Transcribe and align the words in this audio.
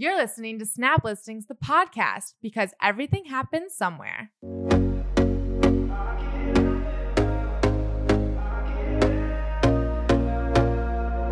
You're 0.00 0.16
listening 0.16 0.60
to 0.60 0.64
Snap 0.64 1.02
Listings, 1.02 1.46
the 1.46 1.56
podcast, 1.56 2.34
because 2.40 2.70
everything 2.80 3.24
happens 3.24 3.74
somewhere. 3.74 4.30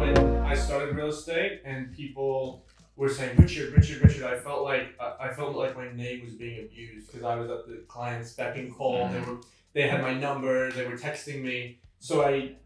when 0.00 0.18
I 0.44 0.56
started 0.56 0.96
real 0.96 1.10
estate 1.10 1.62
and 1.64 1.92
people 1.92 2.66
were 2.96 3.08
saying 3.08 3.36
Richard, 3.36 3.72
Richard, 3.72 4.02
Richard, 4.02 4.24
I 4.24 4.36
felt 4.36 4.64
like 4.64 4.96
I 4.98 5.28
I 5.28 5.32
felt 5.32 5.54
like 5.54 5.76
my 5.76 5.92
name 5.92 6.24
was 6.24 6.34
being 6.34 6.58
abused 6.58 7.06
because 7.06 7.22
I 7.22 7.36
was 7.36 7.48
at 7.48 7.68
the 7.68 7.84
client's 7.86 8.32
beck 8.32 8.56
and 8.56 8.74
call. 8.74 9.06
They 9.06 9.18
mm-hmm. 9.18 9.30
were 9.30 9.40
they 9.74 9.86
had 9.86 10.02
my 10.02 10.14
number. 10.14 10.72
They 10.72 10.88
were 10.88 10.96
texting 10.96 11.40
me. 11.40 11.78
So 12.00 12.24
I 12.24 12.56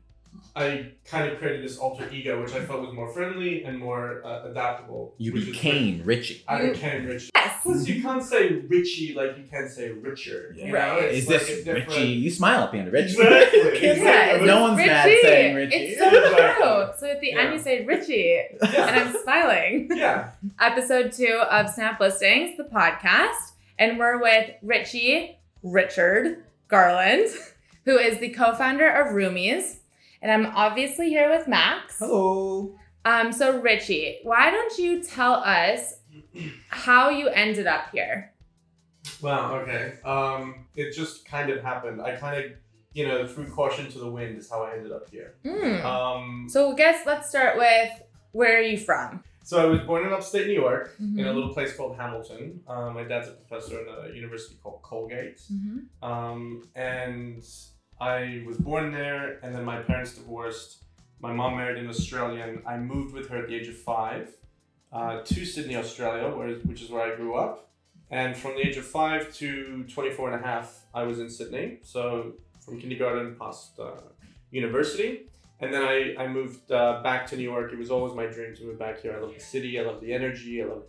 I 0.57 0.93
kind 1.05 1.31
of 1.31 1.39
created 1.39 1.65
this 1.65 1.79
alter 1.79 2.09
ego, 2.11 2.43
which 2.43 2.53
I 2.53 2.65
felt 2.65 2.81
was 2.81 2.93
more 2.93 3.09
friendly 3.13 3.63
and 3.65 3.79
more 3.79 4.21
uh, 4.27 4.51
adaptable. 4.51 5.15
You 5.17 5.33
became 5.33 6.03
Richie. 6.05 6.43
I 6.49 6.63
You- 6.63 6.73
became 6.73 7.07
Richie. 7.07 7.31
Yes. 7.35 7.61
Plus, 7.63 7.87
you 7.87 8.03
can't 8.03 8.23
say 8.23 8.49
Richie 8.69 9.15
like 9.15 9.39
you 9.39 9.45
can 9.49 9.69
say 9.69 9.91
Richard. 9.91 10.57
You 10.57 10.67
know? 10.69 10.73
Right. 10.75 11.03
It's 11.05 11.25
Is 11.25 11.29
like 11.31 11.41
this 11.47 11.65
different- 11.65 11.89
Richie? 11.89 12.03
You 12.09 12.31
smile 12.31 12.65
at 12.65 12.73
the 12.73 12.79
end 12.79 12.89
of 12.89 12.95
Richie. 12.95 13.13
Exactly. 13.21 13.61
Exactly. 13.91 14.47
Yeah, 14.49 14.55
no 14.55 14.63
one's 14.63 14.77
mad 14.79 15.07
Richie. 15.07 15.23
saying 15.23 15.55
Richie. 15.57 15.75
It's 15.77 15.99
so 16.01 16.07
Exactly. 16.09 16.65
true. 16.65 16.87
So 16.99 17.07
at 17.07 17.21
the 17.21 17.27
Yeah. 17.29 17.39
end, 17.41 17.53
you 17.55 17.59
say 17.61 17.85
Richie, 17.85 18.41
and 18.61 18.75
I'm 18.75 19.15
smiling. 19.23 19.89
yeah. 19.95 20.31
Episode 20.61 21.13
two 21.13 21.43
of 21.51 21.71
Snap 21.71 22.01
Listings, 22.01 22.57
the 22.57 22.65
podcast, 22.65 23.53
and 23.79 23.99
we're 23.99 24.21
with 24.21 24.51
Richie 24.63 25.39
Richard 25.63 26.45
Garland, 26.69 27.29
who 27.85 27.97
is 27.99 28.19
the 28.19 28.31
co-founder 28.31 28.89
of 28.89 29.09
Roomies, 29.15 29.77
and 30.23 30.31
I'm 30.31 30.47
obviously 30.55 31.09
here 31.09 31.31
with 31.31 31.49
Max. 31.49 31.97
Hello. 31.99 32.75
Um, 33.05 33.33
so 33.33 33.61
Richie, 33.61 34.19
why 34.25 34.51
don't 34.51 34.77
you 34.79 35.03
tell 35.03 35.35
us 35.35 35.95
how 36.69 37.09
you 37.11 37.29
ended 37.29 37.67
up 37.67 37.91
here? 37.93 38.33
Wow. 39.23 39.55
Okay. 39.61 39.95
Um, 40.05 40.67
it 40.77 40.93
just 40.93 41.25
kind 41.25 41.51
of 41.51 41.63
happened. 41.63 42.03
I 42.03 42.17
kind 42.17 42.45
of, 42.45 42.51
you 42.93 43.07
know, 43.09 43.27
threw 43.27 43.47
caution 43.51 43.91
to 43.93 43.99
the 43.99 44.11
wind 44.11 44.37
is 44.39 44.51
how 44.51 44.63
I 44.63 44.75
ended 44.75 44.93
up 44.93 45.09
here. 45.11 45.37
Hmm. 45.45 45.87
Um, 45.87 46.47
So 46.51 46.73
I 46.73 46.75
guess 46.77 47.07
let's 47.07 47.29
start 47.29 47.57
with 47.57 47.91
where 48.33 48.59
are 48.59 48.63
you 48.63 48.79
from? 48.79 49.25
so 49.43 49.61
I 49.61 49.65
was 49.65 49.81
born 49.81 50.07
in 50.07 50.13
upstate 50.13 50.47
New 50.47 50.53
York 50.53 50.95
in 51.01 51.19
a 51.21 51.23
Mhm. 51.25 51.35
little 51.35 51.53
place 51.55 51.75
called 51.77 51.97
Hamilton. 51.97 52.61
Um, 52.69 52.95
my 52.95 53.03
dad's 53.05 53.29
a 53.29 53.33
professor 53.33 53.81
in 53.81 53.89
a 53.89 54.15
university 54.15 54.57
called 54.63 54.81
Colgate. 54.83 55.41
Mm-hmm. 55.53 56.05
Um, 56.09 56.69
and 56.77 57.43
I 58.01 58.43
was 58.47 58.57
born 58.57 58.93
there, 58.93 59.39
and 59.43 59.55
then 59.55 59.65
my 59.65 59.81
parents 59.81 60.15
divorced. 60.15 60.85
My 61.21 61.33
mom 61.33 61.57
married 61.57 61.79
an 61.79 61.89
Australian. 61.89 62.63
I 62.67 62.79
moved 62.79 63.13
with 63.15 63.29
her 63.29 63.39
at 63.39 63.49
the 63.49 63.55
age 63.55 63.69
of 63.69 63.77
five 63.77 64.31
uh, 64.93 65.21
to 65.23 65.45
Sydney, 65.45 65.77
Australia, 65.77 66.35
where, 66.35 66.49
which 66.61 66.81
is 66.81 66.91
where 66.91 67.13
I 67.13 67.15
grew 67.15 67.35
up. 67.35 67.69
And 68.11 68.37
from 68.37 68.55
the 68.55 68.67
age 68.67 68.77
of 68.77 68.87
five 68.87 69.33
to 69.35 69.85
24 69.85 70.33
and 70.33 70.43
a 70.43 70.47
half, 70.47 70.87
I 70.95 71.03
was 71.03 71.21
in 71.21 71.29
Sydney. 71.29 71.79
So 71.83 72.33
from 72.61 72.81
kindergarten 72.81 73.37
past 73.39 73.79
uh, 73.79 74.01
university. 74.51 75.27
And 75.61 75.73
then 75.75 75.83
I, 75.83 76.15
I 76.19 76.27
moved 76.27 76.73
uh, 76.73 77.03
back 77.03 77.27
to 77.29 77.37
New 77.37 77.43
York. 77.43 77.73
It 77.73 77.79
was 77.79 77.91
always 77.91 78.15
my 78.15 78.27
dream 78.27 78.57
to 78.57 78.65
move 78.65 78.79
back 78.79 79.03
here. 79.03 79.15
I 79.17 79.21
love 79.21 79.35
the 79.35 79.41
city. 79.41 79.79
I 79.79 79.83
love 79.83 80.01
the 80.01 80.13
energy. 80.13 80.63
I 80.63 80.67
love, 80.67 80.85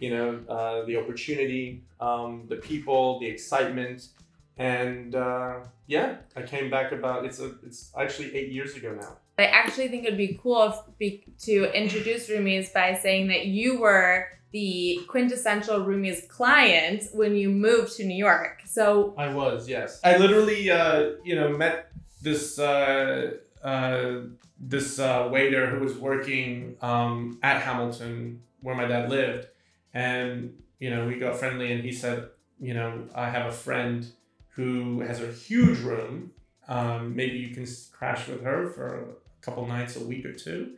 you 0.00 0.10
know, 0.10 0.40
uh, 0.48 0.84
the 0.86 0.96
opportunity, 0.96 1.84
um, 2.00 2.46
the 2.48 2.56
people, 2.56 3.20
the 3.20 3.26
excitement. 3.26 4.08
And 4.56 5.14
uh, 5.14 5.60
yeah, 5.86 6.16
I 6.36 6.42
came 6.42 6.70
back 6.70 6.92
about 6.92 7.24
it's 7.24 7.40
a 7.40 7.54
it's 7.66 7.92
actually 7.98 8.34
eight 8.36 8.52
years 8.52 8.76
ago 8.76 8.96
now. 8.98 9.16
I 9.36 9.46
actually 9.46 9.88
think 9.88 10.04
it'd 10.04 10.16
be 10.16 10.38
cool 10.40 10.62
if 10.68 10.76
be, 10.98 11.24
to 11.40 11.76
introduce 11.76 12.28
Roomies 12.28 12.72
by 12.72 12.94
saying 12.94 13.28
that 13.28 13.46
you 13.46 13.80
were 13.80 14.28
the 14.52 15.00
quintessential 15.08 15.80
Roomies 15.80 16.28
client 16.28 17.02
when 17.12 17.34
you 17.34 17.50
moved 17.50 17.96
to 17.96 18.04
New 18.04 18.16
York. 18.16 18.62
So 18.64 19.12
I 19.18 19.34
was 19.34 19.68
yes. 19.68 20.00
I 20.04 20.16
literally 20.18 20.70
uh, 20.70 21.10
you 21.24 21.34
know 21.34 21.48
met 21.48 21.90
this 22.22 22.58
uh, 22.60 23.32
uh, 23.64 24.20
this 24.60 25.00
uh, 25.00 25.28
waiter 25.32 25.66
who 25.66 25.80
was 25.84 25.96
working 25.96 26.76
um, 26.80 27.40
at 27.42 27.60
Hamilton 27.62 28.42
where 28.60 28.76
my 28.76 28.86
dad 28.86 29.10
lived, 29.10 29.48
and 29.92 30.54
you 30.78 30.90
know 30.90 31.08
we 31.08 31.18
got 31.18 31.36
friendly, 31.36 31.72
and 31.72 31.82
he 31.82 31.90
said, 31.90 32.28
you 32.60 32.72
know, 32.72 33.08
I 33.14 33.28
have 33.30 33.46
a 33.46 33.52
friend 33.52 34.06
who 34.54 35.00
has 35.00 35.20
a 35.22 35.30
huge 35.32 35.80
room. 35.80 36.30
Um, 36.68 37.14
maybe 37.14 37.36
you 37.38 37.54
can 37.54 37.66
crash 37.92 38.26
with 38.28 38.42
her 38.42 38.68
for 38.68 38.86
a 39.10 39.44
couple 39.44 39.66
nights, 39.66 39.96
a 39.96 40.04
week 40.04 40.24
or 40.24 40.32
two. 40.32 40.72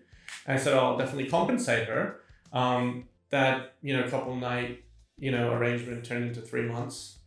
And 0.46 0.58
I 0.58 0.60
said, 0.60 0.74
I'll 0.74 0.96
definitely 0.98 1.28
compensate 1.30 1.86
her. 1.88 2.20
Um, 2.52 3.04
that 3.30 3.74
you 3.82 3.96
know, 3.96 4.08
couple 4.08 4.34
night 4.36 4.84
you 5.18 5.30
know 5.30 5.52
arrangement 5.52 6.04
turned 6.04 6.24
into 6.28 6.40
three 6.40 6.62
months, 6.62 7.18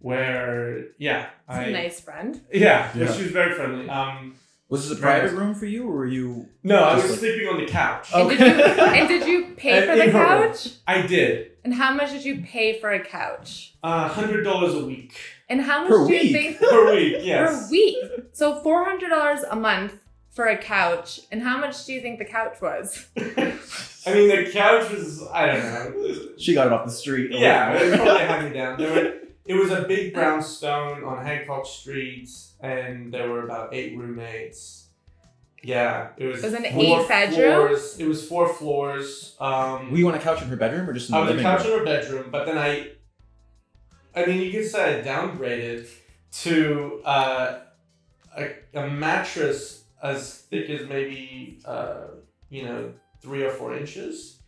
where 0.00 0.84
yeah, 0.98 1.26
it's 1.48 1.58
I 1.58 1.64
a 1.64 1.72
nice 1.72 2.00
friend. 2.00 2.40
yeah, 2.52 2.90
Yeah. 2.96 3.12
she 3.12 3.22
was 3.22 3.32
very 3.32 3.54
friendly. 3.54 3.88
Um, 3.88 4.34
Was 4.68 4.88
this 4.88 4.98
a 4.98 5.00
private 5.00 5.32
room 5.32 5.54
for 5.54 5.66
you, 5.66 5.88
or 5.88 5.92
were 5.96 6.06
you? 6.06 6.48
no, 6.62 6.84
I 6.84 6.94
Just 6.96 7.02
was 7.04 7.10
like- 7.12 7.20
sleeping 7.20 7.48
on 7.48 7.58
the 7.58 7.66
couch. 7.66 8.10
Oh. 8.14 8.28
And, 8.28 8.38
did 8.38 8.40
you, 8.40 8.82
and 8.84 9.08
did 9.08 9.26
you 9.28 9.54
pay 9.56 9.80
for 9.86 9.96
the 9.96 10.04
in 10.08 10.12
room. 10.14 10.26
couch? 10.26 10.68
I 10.86 11.06
did. 11.06 11.55
And 11.66 11.74
how 11.74 11.92
much 11.92 12.12
did 12.12 12.24
you 12.24 12.42
pay 12.42 12.78
for 12.78 12.90
a 12.92 13.04
couch? 13.04 13.74
Uh, 13.82 14.06
hundred 14.06 14.44
dollars 14.44 14.72
a 14.74 14.84
week 14.84 15.16
And 15.48 15.60
how 15.60 15.80
much 15.82 15.90
Per 15.90 16.06
do 16.06 16.14
you 16.14 16.20
week? 16.22 16.32
think 16.32 16.58
per 16.60 16.94
week. 16.94 17.16
Yes. 17.22 17.64
per 17.66 17.70
week? 17.72 17.96
So 18.32 18.60
four 18.62 18.84
hundred 18.84 19.08
dollars 19.08 19.40
a 19.50 19.56
month 19.56 19.94
for 20.30 20.46
a 20.46 20.56
couch. 20.56 21.22
And 21.32 21.42
how 21.42 21.58
much 21.58 21.84
do 21.84 21.92
you 21.92 22.00
think 22.00 22.20
the 22.20 22.24
couch 22.24 22.58
was? 22.62 23.08
I 23.16 24.14
mean, 24.14 24.28
the 24.28 24.48
couch 24.52 24.92
was 24.92 25.26
I 25.32 25.46
don't 25.46 25.62
know. 25.64 26.28
She 26.38 26.54
got 26.54 26.68
it 26.68 26.72
off 26.72 26.84
the 26.86 26.92
street. 26.92 27.32
Yeah, 27.32 27.72
it 27.72 27.90
was 27.90 27.96
probably 28.00 28.22
hand 28.22 28.44
me 28.48 28.54
down. 28.56 28.78
There 28.78 28.92
were, 28.94 29.12
it 29.44 29.54
was 29.54 29.72
a 29.72 29.82
big 29.82 30.14
brownstone 30.14 31.02
on 31.02 31.26
Hancock 31.26 31.66
Street, 31.66 32.28
and 32.60 33.12
there 33.12 33.28
were 33.28 33.42
about 33.44 33.74
eight 33.74 33.98
roommates. 33.98 34.85
Yeah, 35.66 36.10
it 36.16 36.26
was. 36.26 36.44
It 36.44 36.46
was 36.46 36.54
an 36.54 36.72
four 36.72 37.00
eight-bedroom? 37.02 37.66
floors. 37.66 37.98
It 37.98 38.06
was 38.06 38.28
four 38.28 38.48
floors. 38.48 39.34
Um, 39.40 39.90
Were 39.90 39.98
you 39.98 40.06
on 40.08 40.14
a 40.14 40.20
couch 40.20 40.40
in 40.40 40.46
her 40.48 40.54
bedroom, 40.56 40.88
or 40.88 40.92
just 40.92 41.08
in 41.10 41.14
the 41.14 41.18
I 41.18 41.22
was 41.28 41.36
a 41.36 41.42
couch 41.42 41.64
room? 41.64 41.72
in 41.72 41.78
her 41.80 41.84
bedroom, 41.84 42.28
but 42.30 42.46
then 42.46 42.56
I, 42.56 42.90
I 44.14 44.26
mean, 44.26 44.40
you 44.42 44.52
could 44.52 44.64
say 44.70 45.00
I 45.00 45.02
downgraded 45.04 45.88
to 46.42 47.00
uh, 47.04 47.58
a, 48.38 48.50
a 48.74 48.88
mattress 48.88 49.82
as 50.00 50.42
thick 50.42 50.70
as 50.70 50.88
maybe 50.88 51.58
uh, 51.64 52.08
you 52.48 52.62
know 52.64 52.92
three 53.20 53.42
or 53.42 53.50
four 53.50 53.76
inches. 53.76 54.38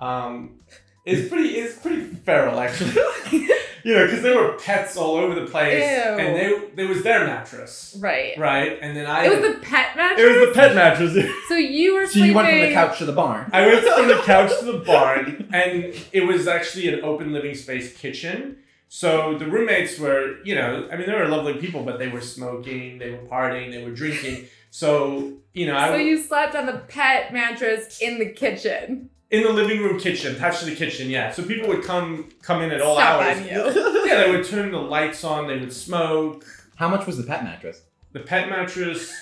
Um, 0.00 0.60
it's 1.04 1.28
pretty. 1.28 1.50
It's 1.56 1.76
pretty 1.80 2.04
feral, 2.04 2.60
actually. 2.60 2.94
you 3.88 3.94
know, 3.94 4.04
because 4.06 4.22
there 4.22 4.36
were 4.36 4.52
pets 4.58 4.96
all 4.98 5.16
over 5.16 5.34
the 5.40 5.46
place, 5.46 5.82
Ew. 5.82 6.18
and 6.22 6.36
they 6.36 6.68
there 6.74 6.86
was 6.88 7.02
their 7.02 7.26
mattress, 7.26 7.96
Right. 7.98 8.36
right? 8.38 8.78
And 8.82 8.94
then 8.96 9.06
I. 9.06 9.24
It 9.26 9.30
was 9.40 9.54
the 9.54 9.60
pet 9.60 9.96
mattress. 9.96 10.20
It 10.20 10.38
was 10.38 10.48
the 10.48 10.54
pet 10.54 10.74
mattress. 10.74 11.12
So 11.48 11.54
you 11.54 11.94
were 11.94 12.04
So 12.06 12.12
sleeping. 12.12 12.28
you 12.30 12.34
went 12.36 12.48
from 12.50 12.60
the 12.60 12.72
couch 12.74 12.98
to 12.98 13.06
the 13.06 13.12
barn. 13.12 13.50
I 13.52 13.66
went 13.66 13.84
from 13.86 14.08
the 14.08 14.20
couch 14.32 14.52
to 14.60 14.64
the 14.72 14.78
barn, 14.78 15.48
and 15.52 15.94
it 16.12 16.26
was 16.26 16.46
actually 16.46 16.86
an 16.92 17.02
open 17.02 17.32
living 17.32 17.54
space 17.54 17.96
kitchen. 17.96 18.58
So 18.90 19.36
the 19.38 19.46
roommates 19.46 19.98
were, 19.98 20.42
you 20.44 20.54
know, 20.54 20.88
I 20.92 20.96
mean, 20.96 21.06
they 21.06 21.14
were 21.14 21.28
lovely 21.28 21.54
people, 21.54 21.82
but 21.84 21.98
they 21.98 22.08
were 22.08 22.20
smoking, 22.22 22.98
they 22.98 23.10
were 23.10 23.24
partying, 23.36 23.70
they 23.70 23.82
were 23.84 23.90
drinking. 24.02 24.46
So, 24.70 25.32
you 25.54 25.66
know, 25.66 25.76
I 25.76 25.88
So 25.88 25.96
you 25.96 26.16
slept 26.30 26.54
on 26.54 26.66
the 26.66 26.78
pet 26.96 27.32
mattress 27.32 28.00
in 28.00 28.18
the 28.18 28.30
kitchen. 28.30 29.10
In 29.30 29.42
the 29.42 29.52
living 29.52 29.82
room 29.82 29.98
kitchen, 30.00 30.34
attached 30.36 30.60
to 30.60 30.66
the 30.66 30.74
kitchen, 30.76 31.10
yeah. 31.10 31.30
So 31.30 31.42
people 31.42 31.68
would 31.68 31.84
come 31.84 32.28
come 32.42 32.62
in 32.62 32.70
at 32.70 32.80
all 32.80 32.96
Stop 32.96 33.22
hours. 33.22 33.40
Yeah, 34.08 34.24
they 34.24 34.30
would 34.30 34.46
turn 34.46 34.72
the 34.72 34.78
lights 34.78 35.22
on, 35.22 35.46
they 35.48 35.58
would 35.58 35.72
smoke. 35.72 36.46
How 36.76 36.88
much 36.88 37.06
was 37.06 37.18
the 37.18 37.24
pet 37.24 37.44
mattress? 37.44 37.82
The 38.12 38.20
pet 38.20 38.48
mattress 38.48 39.12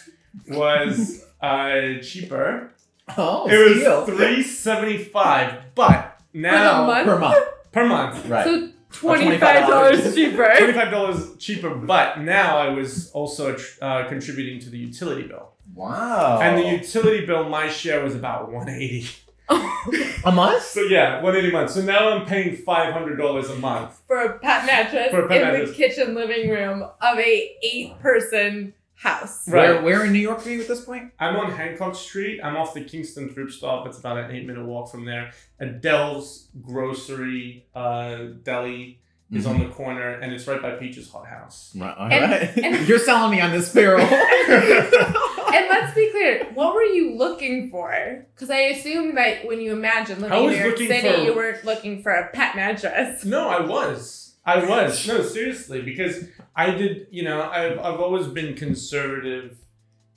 was 0.48 1.24
uh, 1.40 1.98
cheaper. 2.02 2.72
Oh, 3.16 3.48
It 3.48 3.56
was 3.56 3.78
steal. 3.78 4.06
three 4.06 4.42
seventy 4.42 4.98
five, 4.98 5.74
but 5.74 6.20
now 6.32 6.86
month? 6.86 7.06
per 7.06 7.18
month. 7.18 7.46
per 7.72 7.86
month. 7.86 8.26
Right. 8.26 8.44
So 8.44 8.68
twenty 8.92 9.38
five 9.38 9.68
dollars 9.68 10.14
cheaper. 10.14 10.54
Twenty-five 10.58 10.90
dollars 10.90 11.36
cheaper, 11.38 11.74
but 11.74 12.20
now 12.20 12.58
I 12.58 12.68
was 12.68 13.10
also 13.10 13.54
tr- 13.56 13.78
uh, 13.82 14.08
contributing 14.08 14.60
to 14.60 14.70
the 14.70 14.78
utility 14.78 15.26
bill, 15.26 15.52
wow. 15.74 16.38
and 16.40 16.56
the 16.58 16.68
utility 16.68 17.26
bill, 17.26 17.48
my 17.48 17.68
share 17.68 18.02
was 18.04 18.14
about 18.14 18.52
one 18.52 18.68
eighty. 18.68 19.08
a 20.24 20.32
month? 20.32 20.62
So 20.62 20.80
yeah, 20.82 21.22
one 21.22 21.36
eighty 21.36 21.50
a 21.50 21.52
month. 21.52 21.70
So 21.70 21.82
now 21.82 22.08
I'm 22.10 22.26
paying 22.26 22.56
five 22.56 22.92
hundred 22.92 23.16
dollars 23.16 23.48
a 23.50 23.56
month. 23.56 24.00
for 24.06 24.18
a 24.20 24.38
pet 24.38 24.66
mattress 24.66 25.10
For 25.10 25.24
a 25.26 25.28
pet 25.28 25.54
in 25.54 25.66
the 25.66 25.72
kitchen 25.72 26.14
living 26.14 26.50
room 26.50 26.82
of 26.82 27.18
a 27.18 27.56
eight 27.62 27.98
person 28.00 28.74
house. 28.94 29.46
Right. 29.48 29.74
Where, 29.74 29.82
where 29.82 30.04
in 30.06 30.12
New 30.12 30.18
York 30.20 30.46
are 30.46 30.50
you 30.50 30.62
at 30.62 30.68
this 30.68 30.84
point? 30.84 31.12
I'm 31.20 31.36
on 31.36 31.52
Hancock 31.52 31.94
Street. 31.94 32.40
I'm 32.42 32.56
off 32.56 32.72
the 32.74 32.82
Kingston 32.82 33.28
Throop 33.28 33.50
Stop. 33.50 33.86
It's 33.86 33.98
about 33.98 34.16
an 34.18 34.30
eight-minute 34.34 34.64
walk 34.64 34.90
from 34.90 35.04
there. 35.04 35.32
Adele's 35.60 36.48
Grocery 36.62 37.66
uh, 37.74 38.16
Deli 38.42 39.00
is 39.32 39.44
on 39.44 39.58
the 39.58 39.66
corner, 39.66 40.12
and 40.12 40.32
it's 40.32 40.46
right 40.46 40.62
by 40.62 40.70
Peach's 40.76 41.10
Hot 41.10 41.26
House. 41.26 41.72
Right, 41.76 41.94
all 41.96 42.08
And- 42.10 42.30
right. 42.32 42.56
and- 42.56 42.88
You're 42.88 42.98
selling 42.98 43.32
me 43.32 43.40
on 43.40 43.50
this 43.52 43.70
barrel. 43.72 44.00
and 45.56 45.68
let's 45.68 45.94
be 45.94 46.10
clear, 46.10 46.46
what 46.54 46.74
were 46.74 46.82
you 46.82 47.16
looking 47.16 47.70
for? 47.70 48.26
Because 48.34 48.50
I 48.50 48.58
assume 48.58 49.14
that 49.14 49.46
when 49.46 49.60
you 49.60 49.72
imagine 49.72 50.20
living 50.20 50.32
I 50.36 50.40
in 50.40 50.46
was 50.46 50.56
New 50.56 50.64
York 50.64 50.78
City, 50.78 51.08
for- 51.08 51.22
you 51.22 51.34
weren't 51.34 51.64
looking 51.64 52.02
for 52.02 52.12
a 52.12 52.28
pet 52.30 52.54
mattress. 52.56 53.24
No, 53.36 53.48
I 53.48 53.60
was. 53.60 54.36
I 54.44 54.64
was. 54.64 55.06
No, 55.08 55.22
seriously, 55.22 55.82
because 55.82 56.24
I 56.54 56.70
did, 56.70 57.06
you 57.10 57.22
know, 57.24 57.42
I've, 57.42 57.78
I've 57.78 58.00
always 58.00 58.26
been 58.26 58.54
conservative. 58.54 59.58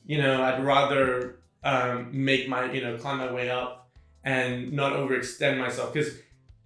You 0.05 0.21
know, 0.21 0.41
I'd 0.43 0.63
rather 0.63 1.39
um, 1.63 2.09
make 2.11 2.47
my, 2.49 2.71
you 2.71 2.81
know, 2.81 2.97
climb 2.97 3.17
my 3.19 3.31
way 3.31 3.49
up 3.49 3.89
and 4.23 4.71
not 4.73 4.93
overextend 4.93 5.57
myself. 5.59 5.93
Because, 5.93 6.13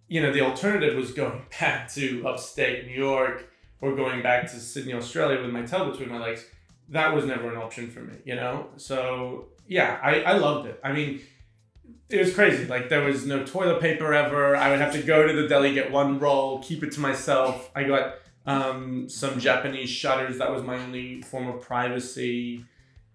you 0.08 0.22
know, 0.22 0.32
the 0.32 0.42
alternative 0.42 0.96
was 0.96 1.12
going 1.12 1.42
back 1.60 1.92
to 1.94 2.26
upstate 2.28 2.86
New 2.88 2.94
York 2.96 3.50
or 3.82 3.96
going 3.96 4.22
back 4.22 4.44
to 4.52 4.60
Sydney, 4.60 4.94
Australia 4.94 5.42
with 5.42 5.52
my 5.52 5.64
tail 5.64 5.90
between 5.92 6.10
my 6.10 6.20
legs. 6.20 6.46
That 6.94 7.14
was 7.14 7.26
never 7.26 7.50
an 7.52 7.58
option 7.58 7.90
for 7.90 8.00
me, 8.02 8.16
you 8.26 8.36
know? 8.36 8.68
So, 8.78 9.50
yeah, 9.68 10.00
I, 10.02 10.22
I 10.22 10.34
loved 10.38 10.68
it. 10.68 10.80
I 10.84 10.92
mean, 10.94 11.22
it 12.10 12.20
was 12.20 12.34
crazy. 12.34 12.66
Like 12.66 12.90
there 12.90 13.02
was 13.04 13.26
no 13.26 13.44
toilet 13.46 13.82
paper 13.82 14.14
ever. 14.14 14.56
I 14.56 14.70
would 14.70 14.80
have 14.80 14.94
to 14.94 15.02
go 15.02 15.28
to 15.28 15.34
the 15.34 15.48
deli, 15.48 15.74
get 15.74 15.92
one 15.92 16.20
roll, 16.20 16.62
keep 16.64 16.84
it 16.84 16.92
to 16.94 17.00
myself. 17.00 17.72
I 17.76 17.84
got 17.84 18.16
um, 18.46 19.10
some 19.10 19.40
Japanese 19.40 19.90
shutters. 19.90 20.38
That 20.38 20.52
was 20.52 20.64
my 20.64 20.78
only 20.78 21.22
form 21.22 21.48
of 21.48 21.62
privacy, 21.62 22.66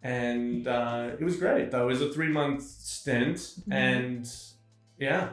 and 0.02 0.66
uh, 0.66 1.10
it 1.20 1.24
was 1.24 1.36
great. 1.36 1.70
Though 1.70 1.84
it 1.84 1.86
was 1.86 2.02
a 2.02 2.10
three 2.12 2.28
month 2.28 2.62
stint, 2.62 3.36
Mhm. 3.36 3.72
and 3.72 4.32
yeah. 4.98 5.30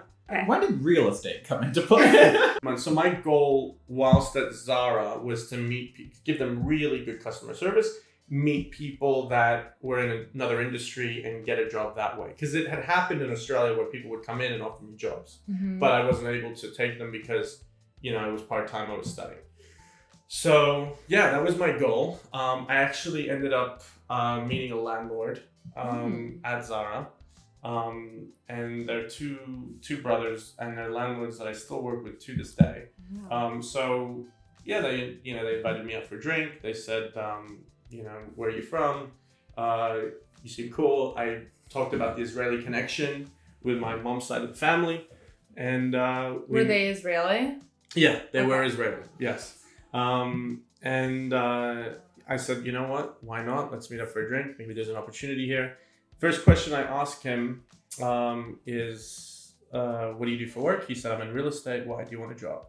When 0.47 0.59
did 0.62 0.81
real 0.83 1.07
estate 1.09 1.44
come 1.47 1.63
into 1.63 1.81
play? 1.81 2.36
So 2.77 2.89
my 2.92 3.09
goal 3.12 3.77
whilst 3.88 4.36
at 4.36 4.51
Zara 4.53 5.19
was 5.19 5.50
to 5.51 5.57
meet, 5.57 6.24
give 6.25 6.39
them 6.39 6.65
really 6.65 7.06
good 7.06 7.24
customer 7.24 7.53
service, 7.53 7.89
meet 8.30 8.72
people 8.72 9.30
that 9.30 9.75
were 9.81 10.00
in 10.00 10.27
another 10.33 10.60
industry 10.62 11.24
and 11.24 11.45
get 11.45 11.60
a 11.60 11.69
job 11.69 11.95
that 11.95 12.19
way. 12.19 12.30
Because 12.30 12.56
it 12.56 12.68
had 12.68 12.83
happened 12.83 13.22
in 13.22 13.31
Australia 13.31 13.77
where 13.77 13.86
people 13.86 14.10
would 14.10 14.24
come 14.25 14.42
in 14.42 14.51
and 14.54 14.63
offer 14.63 14.83
me 14.83 14.95
jobs, 14.95 15.39
Mhm. 15.50 15.80
but 15.80 15.92
I 15.92 16.04
wasn't 16.06 16.30
able 16.30 16.56
to 16.56 16.72
take 16.72 16.98
them 16.98 17.12
because, 17.12 17.63
you 18.01 18.12
know, 18.13 18.18
I 18.19 18.30
was 18.30 18.42
part 18.42 18.68
time, 18.68 18.89
I 18.89 18.98
was 18.98 19.12
studying. 19.12 19.42
So 20.27 20.98
yeah, 21.07 21.31
that 21.31 21.44
was 21.44 21.56
my 21.57 21.72
goal. 21.77 22.19
Um, 22.33 22.66
I 22.68 22.75
actually 22.75 23.30
ended 23.30 23.54
up 23.54 23.83
uh, 24.10 24.42
meeting 24.42 24.71
a 24.71 24.80
landlord 24.80 25.42
um, 25.75 26.39
at 26.44 26.66
Zara. 26.66 27.07
Um, 27.63 28.28
and 28.48 28.88
they're 28.88 29.07
two 29.10 29.75
two 29.81 30.00
brothers, 30.01 30.54
and 30.60 30.78
they're 30.78 30.92
landlords 30.92 31.39
that 31.39 31.48
I 31.48 31.54
still 31.54 31.81
work 31.81 32.04
with 32.04 32.19
to 32.25 32.36
this 32.36 32.54
day. 32.54 32.89
Um, 33.31 33.62
so 33.63 34.24
yeah, 34.63 34.81
they 34.81 35.18
you 35.24 35.36
know 35.36 35.44
they 35.44 35.57
invited 35.57 35.83
me 35.86 35.95
out 35.95 36.04
for 36.06 36.16
a 36.16 36.21
drink. 36.21 36.62
They 36.62 36.74
said, 36.74 37.16
um, 37.18 37.63
you 37.90 38.04
know, 38.04 38.18
where 38.36 38.50
are 38.50 38.56
you 38.56 38.62
from? 38.62 39.12
Uh, 39.58 39.98
you 40.44 40.50
seem 40.50 40.72
cool. 40.72 41.14
I 41.18 41.42
talked 41.70 41.94
about 41.94 42.16
the 42.16 42.22
Israeli 42.22 42.62
connection 42.62 43.30
with 43.64 43.78
my 43.80 43.96
mom's 43.96 44.26
side 44.26 44.42
of 44.44 44.50
the 44.50 44.56
family, 44.56 45.08
and 45.58 45.96
uh, 45.96 46.36
we- 46.48 46.60
Were 46.60 46.64
they 46.66 46.88
Israeli? 46.90 47.58
yeah, 47.96 48.20
they 48.32 48.44
were 48.46 48.64
Israeli. 48.64 49.04
Yes. 49.20 49.60
Um, 49.94 50.64
and 50.82 51.34
uh, 51.34 51.90
I 52.28 52.38
said, 52.38 52.66
you 52.66 52.72
know 52.74 52.88
what? 52.88 53.24
Why 53.24 53.44
not? 53.44 53.72
Let's 53.72 53.90
meet 53.90 54.02
up 54.02 54.10
for 54.10 54.22
a 54.26 54.28
drink. 54.28 54.48
Maybe 54.60 54.74
there's 54.74 54.90
an 54.90 54.98
opportunity 54.98 55.46
here. 55.48 55.78
First 56.20 56.44
question 56.44 56.74
I 56.74 56.81
asked 56.84 57.24
him 57.24 57.64
um, 58.02 58.60
is, 58.66 59.54
uh, 59.72 60.08
what 60.10 60.26
do 60.26 60.31
you 60.31 60.38
do 60.38 60.48
for 60.48 60.62
work? 60.62 60.88
He 60.88 60.96
said, 60.96 61.12
I'm 61.14 61.22
in 61.22 61.34
real 61.34 61.48
estate. 61.48 61.88
Why 61.88 62.04
do 62.04 62.12
you 62.12 62.20
want 62.20 62.31
a 62.34 62.36
job? 62.36 62.66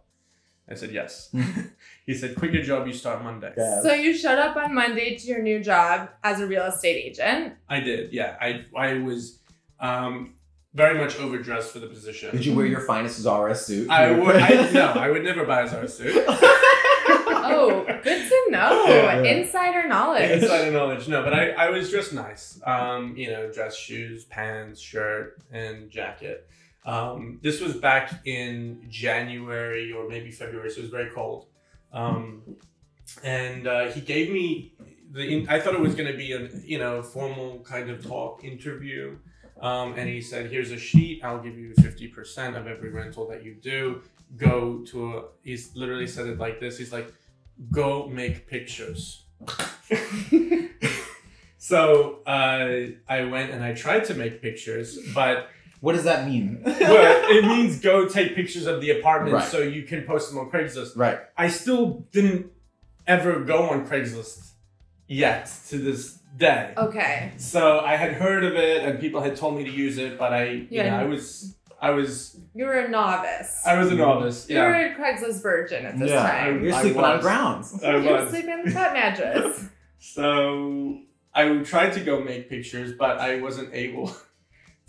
I 0.68 0.74
said, 0.74 0.90
yes. 0.90 1.34
he 2.06 2.14
said, 2.14 2.36
quit 2.36 2.52
your 2.52 2.62
job. 2.62 2.86
You 2.86 2.92
start 2.92 3.22
Monday. 3.22 3.52
Yeah. 3.56 3.82
So 3.82 3.92
you 3.92 4.16
showed 4.16 4.38
up 4.38 4.56
on 4.56 4.74
Monday 4.74 5.16
to 5.16 5.26
your 5.26 5.40
new 5.40 5.60
job 5.60 6.10
as 6.24 6.40
a 6.40 6.46
real 6.46 6.64
estate 6.64 6.96
agent. 7.04 7.54
I 7.68 7.80
did. 7.80 8.12
Yeah. 8.12 8.36
I, 8.40 8.64
I 8.76 8.94
was 8.94 9.38
um, 9.78 10.34
very 10.74 10.98
much 10.98 11.18
overdressed 11.18 11.70
for 11.72 11.78
the 11.78 11.86
position. 11.86 12.32
Did 12.32 12.44
you 12.44 12.54
wear 12.54 12.66
your 12.66 12.80
finest 12.80 13.18
Zara 13.20 13.54
suit? 13.54 13.88
I 13.90 14.10
would. 14.10 14.36
I, 14.36 14.70
no, 14.72 14.86
I 14.86 15.10
would 15.10 15.22
never 15.22 15.44
buy 15.44 15.62
a 15.62 15.68
Zara 15.68 15.88
suit. 15.88 16.26
Oh, 17.48 17.84
good 18.02 18.28
to 18.28 18.50
know. 18.50 18.84
Yeah, 18.88 19.22
yeah. 19.22 19.36
Insider 19.36 19.86
knowledge. 19.86 20.42
Insider 20.42 20.72
knowledge. 20.72 21.08
No, 21.08 21.22
but 21.22 21.32
I, 21.32 21.50
I 21.50 21.70
was 21.70 21.90
dressed 21.90 22.12
nice. 22.12 22.60
Um, 22.66 23.16
you 23.16 23.30
know, 23.30 23.50
dress 23.52 23.76
shoes, 23.76 24.24
pants, 24.24 24.80
shirt, 24.80 25.38
and 25.52 25.88
jacket. 25.88 26.48
Um, 26.86 27.40
this 27.42 27.60
was 27.60 27.74
back 27.74 28.12
in 28.24 28.86
January 28.88 29.92
or 29.92 30.08
maybe 30.08 30.30
February, 30.30 30.70
so 30.70 30.78
it 30.78 30.82
was 30.82 30.90
very 30.90 31.10
cold. 31.10 31.46
Um, 31.92 32.42
and 33.24 33.66
uh, 33.66 33.86
he 33.90 34.00
gave 34.00 34.30
me 34.30 34.74
the. 35.10 35.46
I 35.48 35.58
thought 35.58 35.74
it 35.74 35.80
was 35.80 35.96
going 35.96 36.10
to 36.10 36.16
be 36.16 36.32
a 36.32 36.48
you 36.64 36.78
know 36.78 37.02
formal 37.02 37.58
kind 37.60 37.90
of 37.90 38.06
talk 38.06 38.44
interview. 38.44 39.16
Um, 39.60 39.94
and 39.94 40.08
he 40.08 40.20
said, 40.20 40.50
"Here's 40.50 40.70
a 40.70 40.78
sheet. 40.78 41.24
I'll 41.24 41.42
give 41.42 41.58
you 41.58 41.74
fifty 41.74 42.06
percent 42.06 42.56
of 42.56 42.68
every 42.68 42.90
rental 42.90 43.26
that 43.30 43.42
you 43.44 43.54
do. 43.54 44.02
Go 44.36 44.84
to 44.88 45.18
a." 45.44 45.56
Literally 45.74 46.06
said 46.06 46.26
it 46.26 46.38
like 46.38 46.60
this. 46.60 46.78
He's 46.78 46.92
like, 46.92 47.12
"Go 47.72 48.06
make 48.06 48.46
pictures." 48.46 49.24
so 51.58 52.20
uh, 52.26 52.92
I 53.08 53.24
went 53.24 53.50
and 53.50 53.64
I 53.64 53.72
tried 53.72 54.04
to 54.04 54.14
make 54.14 54.40
pictures, 54.40 54.98
but 55.14 55.48
What 55.86 55.94
does 55.94 56.02
that 56.02 56.26
mean? 56.26 56.62
well, 56.66 57.30
it 57.30 57.44
means 57.44 57.78
go 57.78 58.08
take 58.08 58.34
pictures 58.34 58.66
of 58.66 58.80
the 58.80 58.90
apartment 58.98 59.34
Right. 59.34 59.48
so 59.48 59.60
you 59.60 59.84
can 59.84 60.02
post 60.02 60.28
them 60.30 60.38
on 60.40 60.50
Craigslist. 60.50 60.96
right. 60.96 61.20
I 61.36 61.46
still 61.46 62.04
didn't 62.10 62.46
ever 63.06 63.38
go 63.38 63.70
on 63.70 63.86
Craigslist 63.86 64.48
yet 65.06 65.48
to 65.68 65.78
this 65.78 66.18
day. 66.36 66.74
Okay. 66.76 67.30
So 67.36 67.78
I 67.78 67.94
had 67.94 68.14
heard 68.14 68.42
of 68.42 68.54
it 68.54 68.84
and 68.84 68.98
people 68.98 69.20
had 69.20 69.36
told 69.36 69.56
me 69.56 69.62
to 69.62 69.70
use 69.70 69.96
it, 69.96 70.18
but 70.18 70.32
I, 70.32 70.44
you 70.50 70.66
Yeah. 70.70 70.90
know, 70.90 70.96
I 70.96 71.04
was, 71.04 71.54
I 71.80 71.90
was, 71.90 72.36
You 72.52 72.64
were 72.64 72.80
a 72.80 72.88
novice. 72.88 73.62
I 73.64 73.78
was 73.78 73.92
a 73.92 73.94
novice. 73.94 74.50
You 74.50 74.58
were 74.58 74.70
Yeah, 74.80 74.92
a 74.92 74.98
Craigslist 74.98 75.40
virgin 75.40 75.86
at 75.86 76.00
this 76.00 76.10
yeah. 76.10 76.28
time. 76.28 76.64
You're 76.64 76.74
I 76.74 76.82
sleeping 76.82 77.04
on 77.04 77.14
was. 77.18 77.22
grounds. 77.24 77.84
I 77.84 77.96
you 77.98 78.08
were 78.10 78.22
was. 78.22 78.30
sleeping 78.30 78.50
in 78.58 78.64
the 78.64 78.72
pet 78.72 78.92
mattress. 78.92 79.68
So 80.00 80.98
I 81.32 81.48
tried 81.58 81.92
to 81.92 82.00
go 82.00 82.20
make 82.24 82.48
pictures, 82.50 82.92
but 82.98 83.18
I 83.18 83.40
wasn't 83.40 83.72
able 83.72 84.12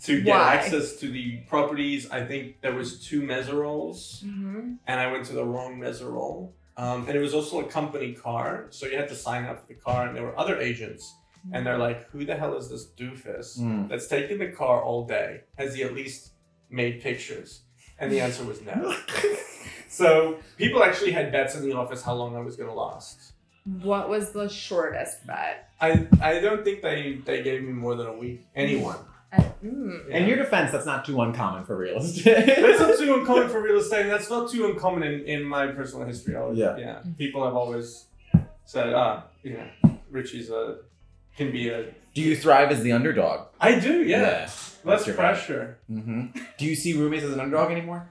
to 0.04 0.20
get 0.22 0.30
Why? 0.36 0.54
access 0.54 0.96
to 0.96 1.10
the 1.10 1.38
properties. 1.48 2.08
I 2.10 2.24
think 2.24 2.60
there 2.60 2.74
was 2.74 3.00
two 3.04 3.22
Meseroles. 3.22 4.22
hmm 4.22 4.74
and 4.86 5.00
I 5.00 5.10
went 5.12 5.24
to 5.26 5.32
the 5.34 5.44
wrong 5.44 5.78
Meserole. 5.78 6.52
Um, 6.76 7.06
and 7.08 7.16
it 7.16 7.20
was 7.20 7.34
also 7.34 7.60
a 7.60 7.64
company 7.64 8.12
car, 8.12 8.66
so 8.70 8.86
you 8.86 8.96
had 8.96 9.08
to 9.08 9.14
sign 9.16 9.44
up 9.46 9.60
for 9.62 9.66
the 9.66 9.74
car, 9.74 10.06
and 10.06 10.16
there 10.16 10.22
were 10.22 10.38
other 10.38 10.56
agents, 10.60 11.12
and 11.52 11.66
they're 11.66 11.76
like, 11.76 12.08
"Who 12.10 12.24
the 12.24 12.36
hell 12.36 12.56
is 12.56 12.68
this 12.70 12.86
doofus 12.96 13.58
Mm. 13.58 13.88
that's 13.88 14.06
taking 14.06 14.38
the 14.38 14.52
car 14.52 14.80
all 14.80 15.04
day? 15.04 15.40
Has 15.56 15.74
he 15.74 15.82
at 15.82 15.92
least 15.92 16.30
made 16.70 17.00
pictures?" 17.02 17.62
And 17.98 18.12
the 18.12 18.20
answer 18.20 18.44
was 18.44 18.62
no. 18.62 18.94
so 19.88 20.38
people 20.56 20.84
actually 20.84 21.10
had 21.10 21.32
bets 21.32 21.56
in 21.56 21.68
the 21.68 21.74
office 21.76 22.02
how 22.02 22.14
long 22.14 22.36
I 22.36 22.40
was 22.40 22.54
going 22.54 22.68
to 22.68 22.74
last. 22.74 23.32
What 23.82 24.08
was 24.08 24.30
the 24.30 24.48
shortest 24.48 25.26
bet? 25.26 25.70
I 25.80 26.06
I 26.22 26.38
don't 26.38 26.62
think 26.64 26.80
they 26.82 27.20
they 27.24 27.42
gave 27.42 27.62
me 27.64 27.72
more 27.72 27.96
than 27.96 28.06
a 28.06 28.16
week. 28.16 28.46
Anyone. 28.54 28.96
Uh, 29.32 29.42
mm. 29.64 30.08
In 30.08 30.26
your 30.26 30.36
defense, 30.36 30.72
that's 30.72 30.86
not 30.86 31.04
too 31.04 31.20
uncommon 31.20 31.64
for 31.64 31.76
real 31.76 31.98
estate. 31.98 32.46
That's 32.46 32.80
not 32.80 32.98
too 32.98 33.14
uncommon 33.14 33.48
for 33.48 33.60
real 33.60 33.76
estate. 33.78 34.02
and 34.02 34.10
That's 34.10 34.30
not 34.30 34.50
too 34.50 34.66
uncommon 34.66 35.02
in, 35.02 35.20
in 35.26 35.44
my 35.44 35.66
personal 35.68 36.06
history. 36.06 36.34
Always- 36.36 36.58
Yeah. 36.58 36.76
yeah. 36.78 37.02
People 37.18 37.44
have 37.44 37.54
always 37.54 38.06
said, 38.64 38.92
ah, 38.94 39.24
you 39.42 39.54
know, 39.58 39.98
Richie's 40.10 40.50
a 40.50 40.78
can 41.36 41.52
be 41.52 41.68
a. 41.68 41.86
Do 42.14 42.22
you 42.22 42.34
thrive 42.36 42.70
as 42.70 42.82
the 42.82 42.92
underdog? 42.92 43.48
I 43.60 43.78
do, 43.78 44.02
yeah. 44.02 44.20
That's 44.20 44.84
Less 44.84 45.06
your 45.06 45.14
vibe. 45.14 45.18
pressure. 45.18 45.78
hmm 45.86 46.26
Do 46.58 46.64
you 46.64 46.74
see 46.74 46.94
roommates 46.94 47.24
as 47.24 47.32
an 47.32 47.40
underdog 47.40 47.70
anymore? 47.70 48.10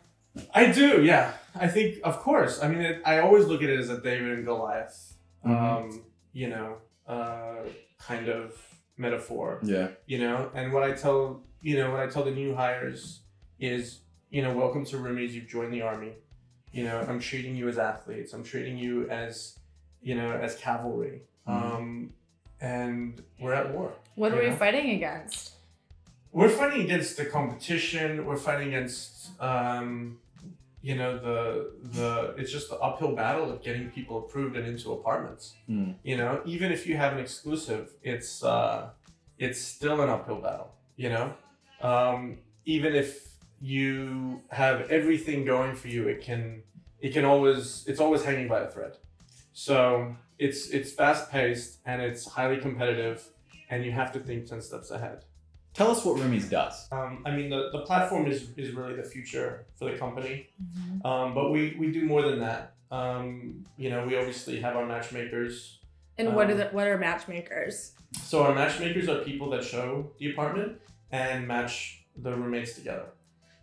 I 0.53 0.71
do, 0.71 1.03
yeah. 1.03 1.33
I 1.55 1.67
think, 1.67 1.97
of 2.03 2.19
course. 2.19 2.61
I 2.61 2.67
mean, 2.67 2.81
it, 2.81 3.01
I 3.05 3.19
always 3.19 3.45
look 3.45 3.63
at 3.63 3.69
it 3.69 3.79
as 3.79 3.89
a 3.89 3.99
David 3.99 4.31
and 4.33 4.45
Goliath, 4.45 5.15
Mhm. 5.45 5.49
um, 5.59 6.03
you 6.31 6.49
know, 6.49 6.77
uh, 7.07 7.55
kind 7.99 8.29
of 8.29 8.53
metaphor. 8.97 9.59
Yeah. 9.63 9.89
you 10.05 10.19
know 10.19 10.49
and 10.53 10.73
what 10.73 10.83
i 10.83 10.91
tell 10.91 11.41
you 11.61 11.75
know 11.77 11.91
what 11.91 11.99
i 11.99 12.07
tell 12.07 12.23
the 12.23 12.31
new 12.31 12.55
hires 12.55 13.21
is 13.59 13.99
you 14.29 14.41
know 14.41 14.53
welcome 14.55 14.83
to 14.85 14.97
roomies 14.97 15.31
you've 15.31 15.47
joined 15.47 15.73
the 15.73 15.81
army 15.81 16.13
you 16.71 16.83
know 16.83 16.99
i'm 17.07 17.19
treating 17.19 17.55
you 17.55 17.67
as 17.69 17.77
athletes 17.77 18.33
i'm 18.33 18.43
treating 18.43 18.77
you 18.77 19.07
as 19.09 19.57
you 20.01 20.15
know 20.15 20.31
as 20.31 20.55
cavalry 20.55 21.21
Mhm. 21.47 21.53
um 21.75 22.13
and 22.59 23.23
we're 23.39 23.53
at 23.53 23.71
war 23.73 23.93
What 24.15 24.33
are 24.33 24.41
you 24.43 24.49
we 24.49 24.55
fighting 24.55 24.89
against? 24.91 25.53
we're 26.31 26.49
fighting 26.49 26.81
against 26.81 27.17
the 27.17 27.25
competition 27.25 28.25
we're 28.25 28.35
fighting 28.37 28.67
against 28.69 29.29
um 29.41 30.17
you 30.87 30.95
know 30.99 31.11
the 31.27 31.39
the 31.97 32.09
it's 32.39 32.51
just 32.57 32.67
the 32.73 32.77
uphill 32.87 33.13
battle 33.23 33.45
of 33.53 33.57
getting 33.67 33.85
people 33.97 34.15
approved 34.23 34.53
and 34.59 34.65
into 34.71 34.87
apartments 34.99 35.43
Mm. 35.69 35.89
you 36.09 36.15
know 36.21 36.33
even 36.53 36.67
if 36.77 36.81
you 36.87 36.95
have 37.03 37.11
an 37.15 37.19
exclusive 37.27 37.83
it's 38.13 38.31
uh 38.55 38.79
it's 39.45 39.59
still 39.75 39.97
an 40.05 40.09
uphill 40.15 40.41
battle 40.47 40.69
you 41.03 41.09
know 41.15 41.27
um 41.91 42.19
even 42.75 42.91
if 43.03 43.09
you 43.73 44.41
have 44.61 44.77
everything 44.99 45.39
going 45.53 45.73
for 45.81 45.89
you 45.95 46.01
it 46.13 46.19
can 46.27 46.41
it 47.05 47.11
can 47.15 47.25
always 47.31 47.83
it's 47.89 48.01
always 48.05 48.21
hanging 48.29 48.47
by 48.53 48.59
a 48.67 48.69
thread 48.75 48.93
so 49.53 50.15
it's 50.45 50.61
it's 50.77 50.91
fast 51.01 51.23
paced 51.31 51.71
and 51.89 51.97
it's 52.07 52.23
highly 52.37 52.57
competitive 52.67 53.19
and 53.69 53.83
you 53.85 53.91
have 53.91 54.11
to 54.15 54.19
think 54.27 54.45
10 54.45 54.61
steps 54.61 54.91
ahead. 54.91 55.19
Tell 55.77 55.91
us 55.91 56.03
what 56.03 56.17
Roomies 56.17 56.49
does. 56.49 56.87
Um, 56.91 57.21
I 57.23 57.29
mean, 57.35 57.51
the, 57.51 57.69
the 57.71 57.81
platform 57.81 58.25
is, 58.25 58.49
is 58.57 58.71
really 58.71 58.95
the 58.95 59.03
future 59.03 59.67
for 59.75 59.85
the 59.91 59.95
company, 59.95 60.49
um, 61.05 61.35
but 61.35 61.51
we, 61.51 61.75
we 61.79 61.91
do 61.91 62.03
more 62.03 62.23
than 62.23 62.39
that. 62.39 62.73
Um, 62.89 63.63
you 63.77 63.91
know, 63.91 64.03
we 64.07 64.17
obviously 64.17 64.59
have 64.59 64.75
our 64.75 64.87
matchmakers. 64.87 65.77
And 66.17 66.33
what 66.35 66.49
are 66.49 66.53
Um, 66.53 66.57
the 66.57 66.65
what 66.69 66.87
are 66.87 66.97
matchmakers? 66.97 67.91
So 68.23 68.41
our 68.41 68.55
matchmakers 68.55 69.07
are 69.07 69.19
people 69.19 69.51
that 69.51 69.63
show 69.63 70.11
the 70.17 70.31
apartment 70.31 70.79
and 71.11 71.47
match 71.47 72.05
the 72.15 72.31
roommates 72.31 72.73
together. 72.73 73.09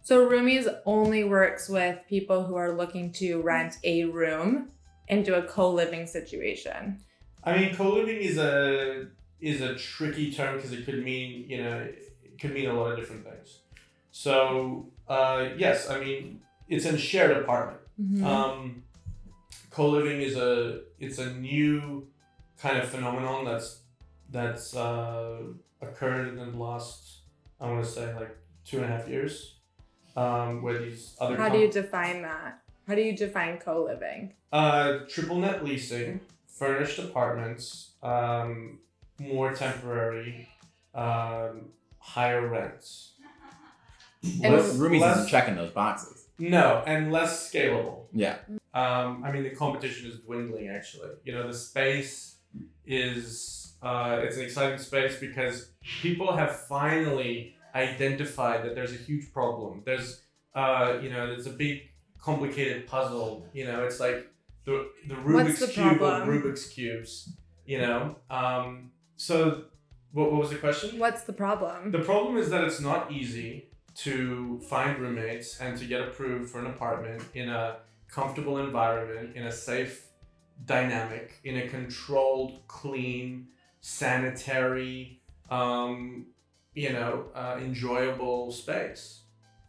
So 0.03 0.29
Roomies 0.31 0.73
only 0.87 1.25
works 1.25 1.69
with 1.69 1.99
people 2.09 2.45
who 2.45 2.55
are 2.55 2.71
looking 2.71 3.11
to 3.15 3.43
rent 3.43 3.79
a 3.83 4.05
room 4.05 4.71
into 5.09 5.35
a 5.35 5.43
co-living 5.43 6.07
situation. 6.07 7.01
I 7.43 7.57
mean, 7.59 7.75
co-living 7.75 8.19
is 8.19 8.39
a 8.39 9.09
is 9.41 9.61
a 9.61 9.75
tricky 9.75 10.33
term 10.33 10.57
because 10.57 10.73
it 10.73 10.85
could 10.85 11.05
mean 11.05 11.49
you 11.49 11.63
know 11.63 11.79
it 11.79 12.39
could 12.41 12.53
mean 12.55 12.69
a 12.69 12.73
lot 12.73 12.93
of 12.93 12.99
different 12.99 13.25
things. 13.25 13.61
So 14.11 14.89
uh, 15.09 15.49
yes, 15.57 15.91
I 15.91 16.01
mean 16.01 16.41
it's 16.69 16.85
a 16.87 16.97
shared 16.97 17.37
apartment. 17.37 17.81
Mhm. 18.01 18.25
Um, 18.25 18.83
co-living 19.71 20.21
is 20.21 20.37
a 20.37 20.81
it's 20.99 21.19
a 21.19 21.33
new 21.35 22.07
kind 22.59 22.79
of 22.79 22.89
phenomenon 22.89 23.45
that's 23.45 23.81
that's 24.31 24.75
uh, 24.75 25.39
occurred 25.81 26.29
in 26.29 26.37
the 26.37 26.47
last 26.57 27.21
I 27.61 27.71
want 27.71 27.85
to 27.85 27.91
say 27.91 28.15
like 28.15 28.37
two 28.65 28.77
and 28.79 28.87
a 28.87 28.89
half 28.89 29.09
years, 29.09 29.57
um, 30.17 30.63
where 30.63 30.79
these 30.79 31.17
other 31.21 31.37
How 31.37 31.49
com- 31.49 31.57
do 31.57 31.63
you 31.65 31.71
define 31.71 32.23
that? 32.23 32.61
How 32.87 32.95
do 32.95 33.03
you 33.03 33.17
define 33.17 33.59
co-living? 33.59 34.33
uh, 34.53 35.01
triple 35.09 35.39
net 35.39 35.65
leasing, 35.65 36.21
furnished 36.47 36.99
apartments, 37.01 37.93
um, 38.03 38.79
more 39.19 39.53
temporary, 39.55 40.49
um, 40.95 41.71
higher 41.99 42.47
rents. 42.49 43.13
And 44.43 44.55
Less- 44.55 44.75
Roomies 44.77 45.01
less- 45.01 45.17
isn't 45.19 45.29
checking 45.31 45.55
those 45.57 45.71
boxes. 45.71 46.29
No, 46.39 46.83
and 46.87 47.13
less 47.13 47.53
scalable. 47.53 48.07
Yeah. 48.13 48.39
Um, 48.73 49.23
I 49.25 49.31
mean, 49.31 49.45
the 49.45 49.51
competition 49.51 50.11
is 50.11 50.19
dwindling. 50.21 50.69
Actually, 50.69 51.11
you 51.25 51.33
know, 51.33 51.47
the 51.47 51.55
space 51.55 52.39
is 52.87 53.75
uh, 53.83 54.21
it's 54.23 54.37
an 54.37 54.43
exciting 54.43 54.79
space 54.79 55.19
because 55.21 55.71
people 56.03 56.37
have 56.37 56.59
finally 56.67 57.55
identified 57.75 58.65
that 58.65 58.75
there's 58.75 58.93
a 58.93 58.97
huge 58.97 59.33
problem. 59.33 59.83
There's 59.85 60.23
uh, 60.55 60.99
you 61.03 61.11
know, 61.11 61.27
there's 61.29 61.47
a 61.47 61.51
big 61.51 61.83
complicated 62.21 62.87
puzzle. 62.87 63.47
You 63.53 63.67
know, 63.67 63.85
it's 63.85 64.01
like 64.01 64.27
the 64.65 64.89
the 65.07 65.15
Rubik's 65.15 65.61
the 65.61 65.69
cube 65.69 66.03
of? 66.03 66.27
Rubik's 66.27 66.67
cubes. 66.67 67.33
You 67.67 67.79
know, 67.79 68.17
um, 68.29 68.91
so 69.17 69.65
what, 70.13 70.33
what 70.33 70.41
was 70.41 70.51
the 70.51 70.57
question? 70.57 70.99
What's 70.99 71.25
the 71.25 71.33
problem? 71.33 71.91
The 71.91 71.99
problem 72.01 72.37
is 72.37 72.51
that 72.51 72.65
it's 72.65 72.81
not 72.81 73.11
easy 73.11 73.69
to 73.97 74.61
find 74.69 74.99
roommates 74.99 75.61
and 75.61 75.79
to 75.79 75.85
get 75.87 76.01
approved 76.01 76.51
for 76.51 76.61
an 76.61 76.67
apartment 76.67 77.23
in 77.35 77.49
a 77.49 77.77
comfortable 78.09 78.59
environment, 78.59 79.37
in 79.37 79.47
a 79.47 79.53
safe 79.53 80.07
dynamic, 80.65 81.41
in 81.45 81.57
a 81.59 81.69
controlled, 81.69 82.67
clean, 82.69 83.49
sanitary, 83.81 85.21
um, 85.51 86.27
you 86.75 86.93
know, 86.93 87.27
uh, 87.35 87.57
enjoyable 87.61 88.51
space. 88.51 89.23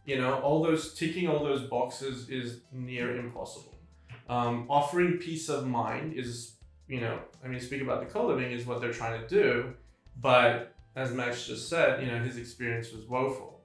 You 0.04 0.18
know, 0.18 0.34
all 0.40 0.62
those 0.62 0.94
ticking 0.94 1.28
all 1.28 1.44
those 1.44 1.62
boxes 1.62 2.28
is 2.28 2.60
near 2.72 3.16
impossible. 3.16 3.74
Um, 4.28 4.66
offering 4.68 5.18
peace 5.18 5.48
of 5.48 5.66
mind 5.66 6.14
is, 6.14 6.55
you 6.88 7.00
know, 7.00 7.18
I 7.44 7.48
mean, 7.48 7.60
speak 7.60 7.82
about 7.82 8.00
the 8.00 8.06
co-living 8.06 8.52
is 8.52 8.66
what 8.66 8.80
they're 8.80 8.92
trying 8.92 9.20
to 9.20 9.28
do, 9.28 9.74
but 10.20 10.74
as 10.94 11.12
Max 11.12 11.46
just 11.46 11.68
said, 11.68 12.02
you 12.02 12.10
know, 12.10 12.18
his 12.18 12.36
experience 12.36 12.92
was 12.92 13.04
woeful, 13.06 13.60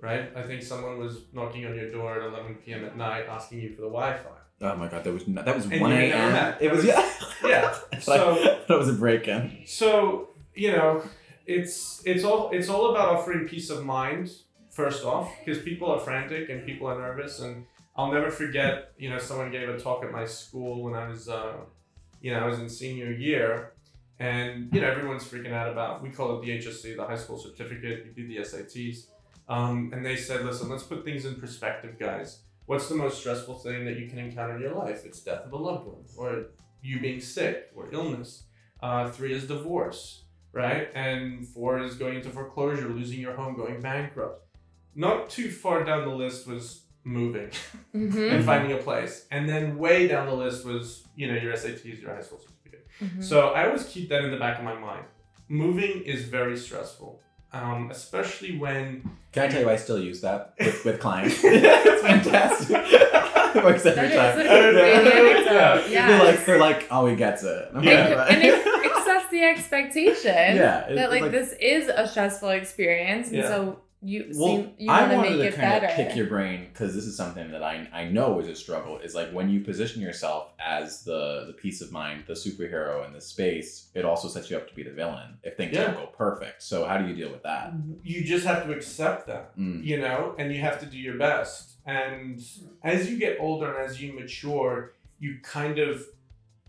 right? 0.00 0.30
I 0.36 0.42
think 0.42 0.62
someone 0.62 0.98
was 0.98 1.22
knocking 1.32 1.66
on 1.66 1.74
your 1.74 1.90
door 1.90 2.20
at 2.20 2.28
11 2.28 2.56
p.m. 2.56 2.84
at 2.84 2.96
night 2.96 3.26
asking 3.28 3.60
you 3.60 3.70
for 3.70 3.82
the 3.82 3.88
Wi-Fi. 3.88 4.28
Oh 4.60 4.76
my 4.76 4.88
god, 4.88 5.04
that 5.04 5.12
was 5.12 5.26
no, 5.26 5.42
that 5.42 5.54
was 5.54 5.66
And 5.66 5.80
one 5.80 5.92
a.m. 5.92 6.54
It 6.60 6.70
was 6.70 6.84
That 6.84 7.18
yeah. 7.42 7.48
Yeah. 7.48 7.74
So 8.00 8.36
it 8.68 8.78
was 8.78 8.88
a 8.88 8.92
break-in. 8.92 9.62
so 9.66 10.30
you 10.54 10.72
know, 10.72 11.02
it's 11.46 12.02
it's 12.06 12.24
all 12.24 12.50
it's 12.50 12.68
all 12.68 12.90
about 12.90 13.08
offering 13.08 13.46
peace 13.48 13.70
of 13.70 13.84
mind 13.84 14.30
first 14.70 15.04
off, 15.04 15.30
because 15.44 15.62
people 15.62 15.90
are 15.90 16.00
frantic 16.00 16.48
and 16.48 16.64
people 16.66 16.86
are 16.88 16.98
nervous, 16.98 17.40
and 17.40 17.64
I'll 17.96 18.12
never 18.12 18.30
forget. 18.30 18.92
You 18.98 19.10
know, 19.10 19.18
someone 19.18 19.50
gave 19.50 19.68
a 19.68 19.78
talk 19.78 20.04
at 20.04 20.10
my 20.12 20.24
school 20.24 20.82
when 20.82 20.94
I 20.94 21.08
was, 21.08 21.28
uh, 21.28 21.54
you 22.24 22.32
know, 22.32 22.40
I 22.40 22.46
was 22.46 22.58
in 22.58 22.70
senior 22.70 23.12
year, 23.12 23.74
and 24.18 24.70
you 24.72 24.80
know, 24.80 24.88
everyone's 24.88 25.24
freaking 25.24 25.52
out 25.52 25.70
about. 25.70 26.02
We 26.02 26.08
call 26.08 26.38
it 26.38 26.46
the 26.46 26.52
HSC, 26.52 26.96
the 26.96 27.04
high 27.04 27.18
school 27.18 27.36
certificate. 27.36 28.06
You 28.06 28.12
do 28.12 28.26
the 28.26 28.38
SATs, 28.38 29.08
um, 29.46 29.90
and 29.92 30.02
they 30.02 30.16
said, 30.16 30.42
listen, 30.42 30.70
let's 30.70 30.84
put 30.84 31.04
things 31.04 31.26
in 31.26 31.34
perspective, 31.34 31.98
guys. 32.00 32.40
What's 32.64 32.88
the 32.88 32.94
most 32.94 33.18
stressful 33.18 33.58
thing 33.58 33.84
that 33.84 33.98
you 33.98 34.08
can 34.08 34.18
encounter 34.18 34.56
in 34.56 34.62
your 34.62 34.74
life? 34.74 35.04
It's 35.04 35.20
death 35.20 35.44
of 35.44 35.52
a 35.52 35.56
loved 35.58 35.86
one, 35.86 36.04
or 36.16 36.46
you 36.80 36.98
being 36.98 37.20
sick, 37.20 37.70
or 37.76 37.92
illness. 37.92 38.44
Uh, 38.82 39.10
three 39.10 39.34
is 39.34 39.46
divorce, 39.46 40.24
right? 40.52 40.88
And 40.94 41.46
four 41.46 41.78
is 41.80 41.94
going 41.94 42.16
into 42.16 42.30
foreclosure, 42.30 42.88
losing 42.88 43.20
your 43.20 43.34
home, 43.34 43.54
going 43.54 43.82
bankrupt. 43.82 44.46
Not 44.94 45.28
too 45.28 45.50
far 45.50 45.84
down 45.84 46.08
the 46.08 46.14
list 46.14 46.46
was 46.46 46.83
moving 47.04 47.50
Mhm. 47.94 48.32
and 48.32 48.44
finding 48.44 48.72
a 48.72 48.76
place. 48.78 49.26
And 49.30 49.48
then 49.48 49.76
way 49.78 50.08
down 50.08 50.26
the 50.26 50.34
list 50.34 50.64
was, 50.64 51.04
you 51.16 51.28
know, 51.30 51.34
your 51.38 51.52
SATs, 51.52 52.00
your 52.00 52.14
high 52.14 52.22
school 52.22 52.38
certificate. 52.40 52.86
Mhm. 53.00 53.22
So 53.22 53.48
I 53.50 53.66
always 53.66 53.84
keep 53.84 54.08
that 54.08 54.24
in 54.24 54.30
the 54.30 54.38
back 54.38 54.58
of 54.58 54.64
my 54.64 54.74
mind. 54.74 55.04
Moving 55.48 56.02
is 56.02 56.24
very 56.24 56.56
stressful, 56.56 57.20
um, 57.52 57.90
especially 57.90 58.56
when 58.56 59.02
Can 59.32 59.42
I 59.44 59.48
tell 59.48 59.60
you 59.62 59.68
I 59.68 59.76
still 59.76 59.98
use 59.98 60.20
that 60.22 60.54
with, 60.58 60.84
with 60.84 61.00
clients? 61.00 61.40
it's 61.44 62.02
fantastic. 62.02 62.76
it 63.56 63.62
works 63.64 63.84
every 63.84 64.08
That 64.08 64.34
time. 64.36 64.40
is 64.40 64.46
a 64.46 64.48
great 64.48 65.06
anecdote. 65.16 65.44
Yeah. 65.52 65.86
Yeah. 65.88 66.08
They're 66.08 66.24
like 66.24 66.46
they're 66.46 66.58
like, 66.58 66.86
oh, 66.90 67.06
he 67.06 67.16
gets 67.16 67.42
it. 67.42 67.68
I'm 67.74 67.82
Yeah. 67.84 68.14
like, 68.14 68.32
and 68.32 68.42
it, 68.42 68.54
it 68.66 69.04
sets 69.04 69.30
the 69.30 69.42
expectation 69.44 70.56
yeah, 70.56 70.86
it- 70.88 70.94
that 70.96 71.12
it's 71.12 71.20
like, 71.20 71.30
this 71.32 71.52
is 71.60 71.88
a 71.88 72.06
stressful 72.08 72.50
experience, 72.50 73.28
and 73.28 73.38
Yeah. 73.38 73.48
so 73.48 73.80
you 74.04 74.30
Well, 74.34 74.56
seem 74.56 74.72
you 74.78 74.90
I 74.90 75.12
wanted 75.14 75.30
make 75.30 75.40
to 75.40 75.46
it 75.48 75.54
kind 75.54 75.80
better. 75.80 75.86
of 75.86 75.96
kick 75.96 76.14
your 76.16 76.26
brain 76.26 76.66
because 76.72 76.94
this 76.94 77.04
is 77.06 77.16
something 77.16 77.50
that 77.52 77.62
I, 77.62 77.88
I 77.92 78.04
know 78.04 78.38
is 78.40 78.48
a 78.48 78.54
struggle. 78.54 78.98
Is 78.98 79.14
like 79.14 79.30
when 79.32 79.48
you 79.48 79.60
position 79.60 80.02
yourself 80.02 80.52
as 80.60 81.02
the 81.04 81.44
the 81.46 81.52
peace 81.54 81.80
of 81.80 81.90
mind, 81.90 82.24
the 82.26 82.34
superhero 82.34 83.06
in 83.06 83.12
the 83.12 83.20
space, 83.20 83.88
it 83.94 84.04
also 84.04 84.28
sets 84.28 84.50
you 84.50 84.56
up 84.56 84.68
to 84.68 84.74
be 84.74 84.82
the 84.82 84.92
villain 84.92 85.38
if 85.42 85.56
things 85.56 85.72
Yeah. 85.74 85.86
don't 85.86 85.96
go 85.96 86.06
perfect. 86.06 86.62
So 86.62 86.84
how 86.84 86.98
do 86.98 87.06
you 87.08 87.14
deal 87.14 87.30
with 87.30 87.42
that? 87.44 87.72
you 88.02 88.22
just 88.24 88.44
have 88.46 88.64
to 88.66 88.72
accept 88.72 89.26
that. 89.26 89.56
Mm. 89.58 89.82
you 89.84 89.98
know, 89.98 90.34
and 90.38 90.52
you 90.52 90.60
have 90.60 90.78
to 90.80 90.86
do 90.86 90.98
your 90.98 91.16
best. 91.16 91.72
And 91.86 92.40
as 92.82 93.10
you 93.10 93.18
get 93.18 93.38
older 93.40 93.74
and 93.74 93.88
as 93.90 94.00
you 94.02 94.12
mature, 94.12 94.92
you 95.18 95.38
kind 95.42 95.78
of 95.78 96.06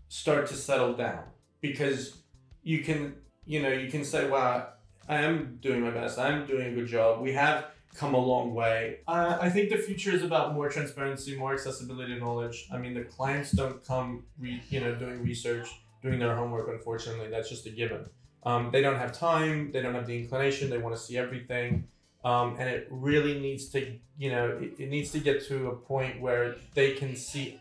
start 0.08 0.46
to 0.48 0.54
settle 0.54 0.94
down 0.94 1.24
because 1.60 2.18
you 2.62 2.80
can, 2.82 3.14
you 3.44 3.62
know, 3.62 3.68
you 3.70 3.90
can 3.90 4.04
say, 4.04 4.28
wow, 4.28 4.68
I 5.08 5.22
am 5.22 5.58
doing 5.60 5.82
my 5.82 5.90
best. 5.90 6.18
I'm 6.18 6.46
doing 6.46 6.72
a 6.72 6.74
good 6.74 6.86
job. 6.86 7.20
We 7.20 7.32
have 7.32 7.66
come 7.94 8.14
a 8.14 8.18
long 8.18 8.54
way. 8.54 8.98
Uh, 9.06 9.38
I 9.40 9.48
think 9.48 9.70
the 9.70 9.78
future 9.78 10.10
is 10.10 10.22
about 10.22 10.54
more 10.54 10.68
transparency, 10.68 11.36
more 11.36 11.54
accessibility 11.54 12.14
to 12.14 12.20
knowledge. 12.20 12.68
I 12.72 12.78
mean, 12.78 12.94
the 12.94 13.04
clients 13.04 13.52
don't 13.52 13.82
come, 13.84 14.24
re- 14.38 14.62
you 14.68 14.80
know, 14.80 14.94
doing 14.94 15.22
research, 15.22 15.68
doing 16.02 16.18
their 16.18 16.36
homework, 16.36 16.68
unfortunately. 16.68 17.28
That's 17.28 17.48
just 17.48 17.66
a 17.66 17.70
given. 17.70 18.06
Um, 18.44 18.70
they 18.70 18.82
don't 18.82 18.98
have 18.98 19.12
time, 19.12 19.72
they 19.72 19.82
don't 19.82 19.94
have 19.94 20.06
the 20.06 20.18
inclination, 20.18 20.70
they 20.70 20.78
want 20.78 20.94
to 20.94 21.00
see 21.00 21.16
everything 21.16 21.88
um, 22.26 22.56
and 22.58 22.68
it 22.68 22.88
really 22.90 23.38
needs 23.38 23.66
to 23.68 23.96
you 24.18 24.30
know 24.30 24.58
it, 24.60 24.74
it 24.78 24.88
needs 24.90 25.12
to 25.12 25.20
get 25.20 25.46
to 25.46 25.68
a 25.68 25.76
point 25.76 26.20
where 26.20 26.56
they 26.74 26.92
can 26.92 27.14
see 27.14 27.60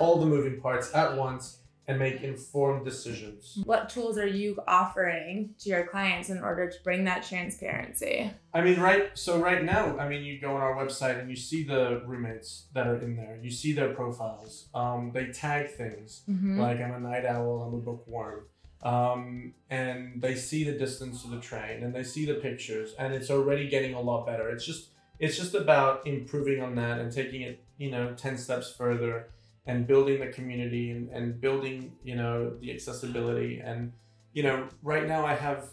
all 0.00 0.18
the 0.18 0.26
moving 0.26 0.60
parts 0.60 0.92
at 0.94 1.16
once 1.16 1.58
and 1.90 1.98
make 1.98 2.22
informed 2.22 2.84
decisions. 2.84 3.58
What 3.64 3.88
tools 3.88 4.16
are 4.16 4.26
you 4.26 4.56
offering 4.68 5.54
to 5.58 5.68
your 5.70 5.84
clients 5.88 6.30
in 6.30 6.38
order 6.38 6.70
to 6.70 6.76
bring 6.84 7.02
that 7.04 7.24
transparency? 7.26 8.30
i 8.54 8.60
mean 8.60 8.80
right 8.80 9.04
so 9.14 9.38
right 9.38 9.62
now 9.64 9.96
i 9.98 10.08
mean 10.08 10.24
you 10.24 10.40
go 10.40 10.50
on 10.56 10.60
our 10.60 10.74
website 10.74 11.16
and 11.20 11.30
you 11.30 11.36
see 11.36 11.62
the 11.62 12.02
roommates 12.06 12.66
that 12.74 12.86
are 12.86 12.96
in 12.96 13.16
there. 13.16 13.38
You 13.42 13.50
see 13.50 13.72
their 13.72 13.92
profiles. 13.94 14.68
Um, 14.74 15.10
they 15.14 15.26
tag 15.26 15.68
things 15.70 16.22
Mhm. 16.28 16.58
like 16.58 16.78
i'm 16.80 16.94
a 16.94 17.00
night 17.10 17.24
owl 17.24 17.62
i'm 17.64 17.74
a 17.74 17.82
bookworm 17.88 18.40
um, 18.82 19.52
and 19.68 20.20
they 20.22 20.34
see 20.34 20.64
the 20.64 20.72
distance 20.72 21.22
to 21.22 21.28
the 21.30 21.40
train 21.40 21.82
and 21.84 21.94
they 21.94 22.02
see 22.04 22.24
the 22.24 22.34
pictures 22.34 22.94
and 22.98 23.12
it's 23.12 23.30
already 23.30 23.68
getting 23.68 23.94
a 23.94 24.00
lot 24.00 24.26
better. 24.26 24.48
It's 24.50 24.64
just 24.64 24.82
it's 25.18 25.36
just 25.36 25.54
about 25.54 26.06
improving 26.06 26.62
on 26.62 26.74
that 26.76 26.98
and 27.00 27.12
taking 27.12 27.42
it 27.42 27.62
you 27.76 27.90
know 27.90 28.14
10 28.14 28.38
steps 28.38 28.72
further 28.72 29.28
and 29.66 29.86
building 29.86 30.20
the 30.20 30.28
community 30.28 30.90
and, 30.90 31.08
and 31.10 31.40
building 31.40 31.92
you 32.02 32.16
know 32.16 32.56
the 32.60 32.72
accessibility 32.72 33.60
and 33.64 33.92
you 34.32 34.42
know 34.42 34.66
right 34.82 35.06
now 35.06 35.24
i 35.26 35.34
have 35.34 35.66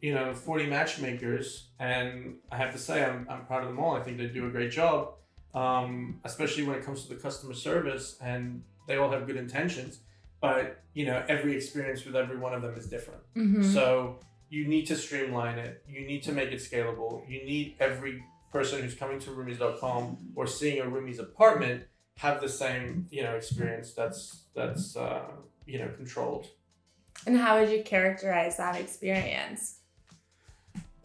you 0.00 0.14
know 0.14 0.32
40 0.34 0.66
matchmakers 0.66 1.68
and 1.78 2.36
i 2.50 2.56
have 2.56 2.72
to 2.72 2.78
say 2.78 3.04
i'm, 3.04 3.26
I'm 3.30 3.44
proud 3.46 3.62
of 3.62 3.68
them 3.68 3.78
all 3.78 3.94
i 3.94 4.02
think 4.02 4.16
they 4.18 4.26
do 4.26 4.46
a 4.46 4.50
great 4.50 4.70
job 4.70 5.14
um, 5.54 6.20
especially 6.24 6.62
when 6.62 6.76
it 6.76 6.84
comes 6.84 7.02
to 7.04 7.08
the 7.14 7.20
customer 7.20 7.54
service 7.54 8.16
and 8.22 8.62
they 8.86 8.96
all 8.96 9.10
have 9.10 9.26
good 9.26 9.36
intentions 9.36 10.00
but 10.40 10.82
you 10.94 11.04
know 11.06 11.22
every 11.28 11.54
experience 11.56 12.04
with 12.04 12.16
every 12.16 12.36
one 12.38 12.54
of 12.54 12.62
them 12.62 12.74
is 12.76 12.86
different 12.86 13.20
Mhm. 13.36 13.64
so 13.74 14.18
you 14.52 14.66
need 14.66 14.84
to 14.86 14.96
streamline 14.96 15.60
it. 15.60 15.80
You 15.88 16.04
need 16.04 16.24
to 16.24 16.32
make 16.32 16.50
it 16.50 16.56
scalable. 16.58 17.22
You 17.30 17.44
need 17.44 17.76
every 17.78 18.20
person 18.50 18.82
who's 18.82 18.94
coming 18.96 19.20
to 19.20 19.30
roomies.com 19.30 20.18
or 20.34 20.44
seeing 20.48 20.80
a 20.80 20.84
roomies 20.84 21.20
apartment 21.20 21.84
have 22.20 22.40
the 22.40 22.48
same 22.48 23.06
you 23.10 23.22
know 23.22 23.34
experience 23.34 23.92
that's 23.92 24.20
that's 24.54 24.96
uh, 24.96 25.22
you 25.66 25.78
know 25.80 25.88
controlled. 25.96 26.46
And 27.26 27.36
how 27.36 27.58
would 27.60 27.70
you 27.70 27.82
characterize 27.82 28.56
that 28.58 28.76
experience? 28.76 29.78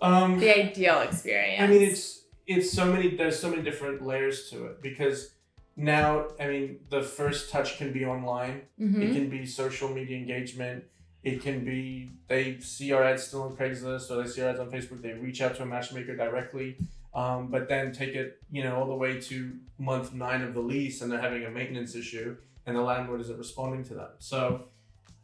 Um, 0.01 0.39
The 0.39 0.51
ideal 0.65 1.00
experience. 1.01 1.62
I 1.62 1.67
mean, 1.67 1.81
it's 1.89 2.24
it's 2.48 2.72
so 2.72 2.86
many. 2.86 3.15
There's 3.15 3.39
so 3.39 3.50
many 3.50 3.62
different 3.63 4.01
layers 4.05 4.50
to 4.50 4.65
it 4.67 4.81
because 4.81 5.31
now, 5.77 6.27
I 6.39 6.48
mean, 6.48 6.79
the 6.89 7.01
first 7.01 7.50
touch 7.50 7.77
can 7.77 7.91
be 7.91 8.05
online. 8.05 8.55
It 8.77 8.84
Mhm. 8.84 9.13
can 9.17 9.29
be 9.29 9.45
social 9.45 9.89
media 9.89 10.17
engagement. 10.17 10.84
It 11.24 11.41
can 11.41 11.65
be 11.65 12.12
they 12.27 12.60
see 12.60 12.91
our 12.95 13.03
ads 13.03 13.24
still 13.27 13.43
on 13.43 13.55
Craigslist 13.57 14.12
or 14.12 14.15
they 14.22 14.29
see 14.29 14.41
our 14.43 14.50
ads 14.50 14.60
on 14.60 14.69
Facebook. 14.72 15.01
They 15.01 15.13
reach 15.13 15.41
out 15.41 15.55
to 15.57 15.63
a 15.63 15.65
matchmaker 15.65 16.15
directly, 16.15 16.77
um, 17.15 17.48
but 17.48 17.69
then 17.69 17.93
take 17.93 18.13
it, 18.13 18.39
you 18.51 18.63
know, 18.63 18.75
all 18.75 18.88
the 18.88 18.95
way 18.95 19.19
to 19.22 19.53
month 19.79 20.13
nine 20.13 20.41
of 20.41 20.53
the 20.53 20.60
lease, 20.60 21.01
and 21.01 21.12
they're 21.12 21.22
having 21.22 21.45
a 21.45 21.50
maintenance 21.50 21.95
issue, 21.95 22.36
and 22.65 22.75
the 22.75 22.81
landlord 22.81 23.22
isn't 23.22 23.38
responding 23.38 23.84
to 23.86 23.93
them. 23.93 24.10
So, 24.19 24.65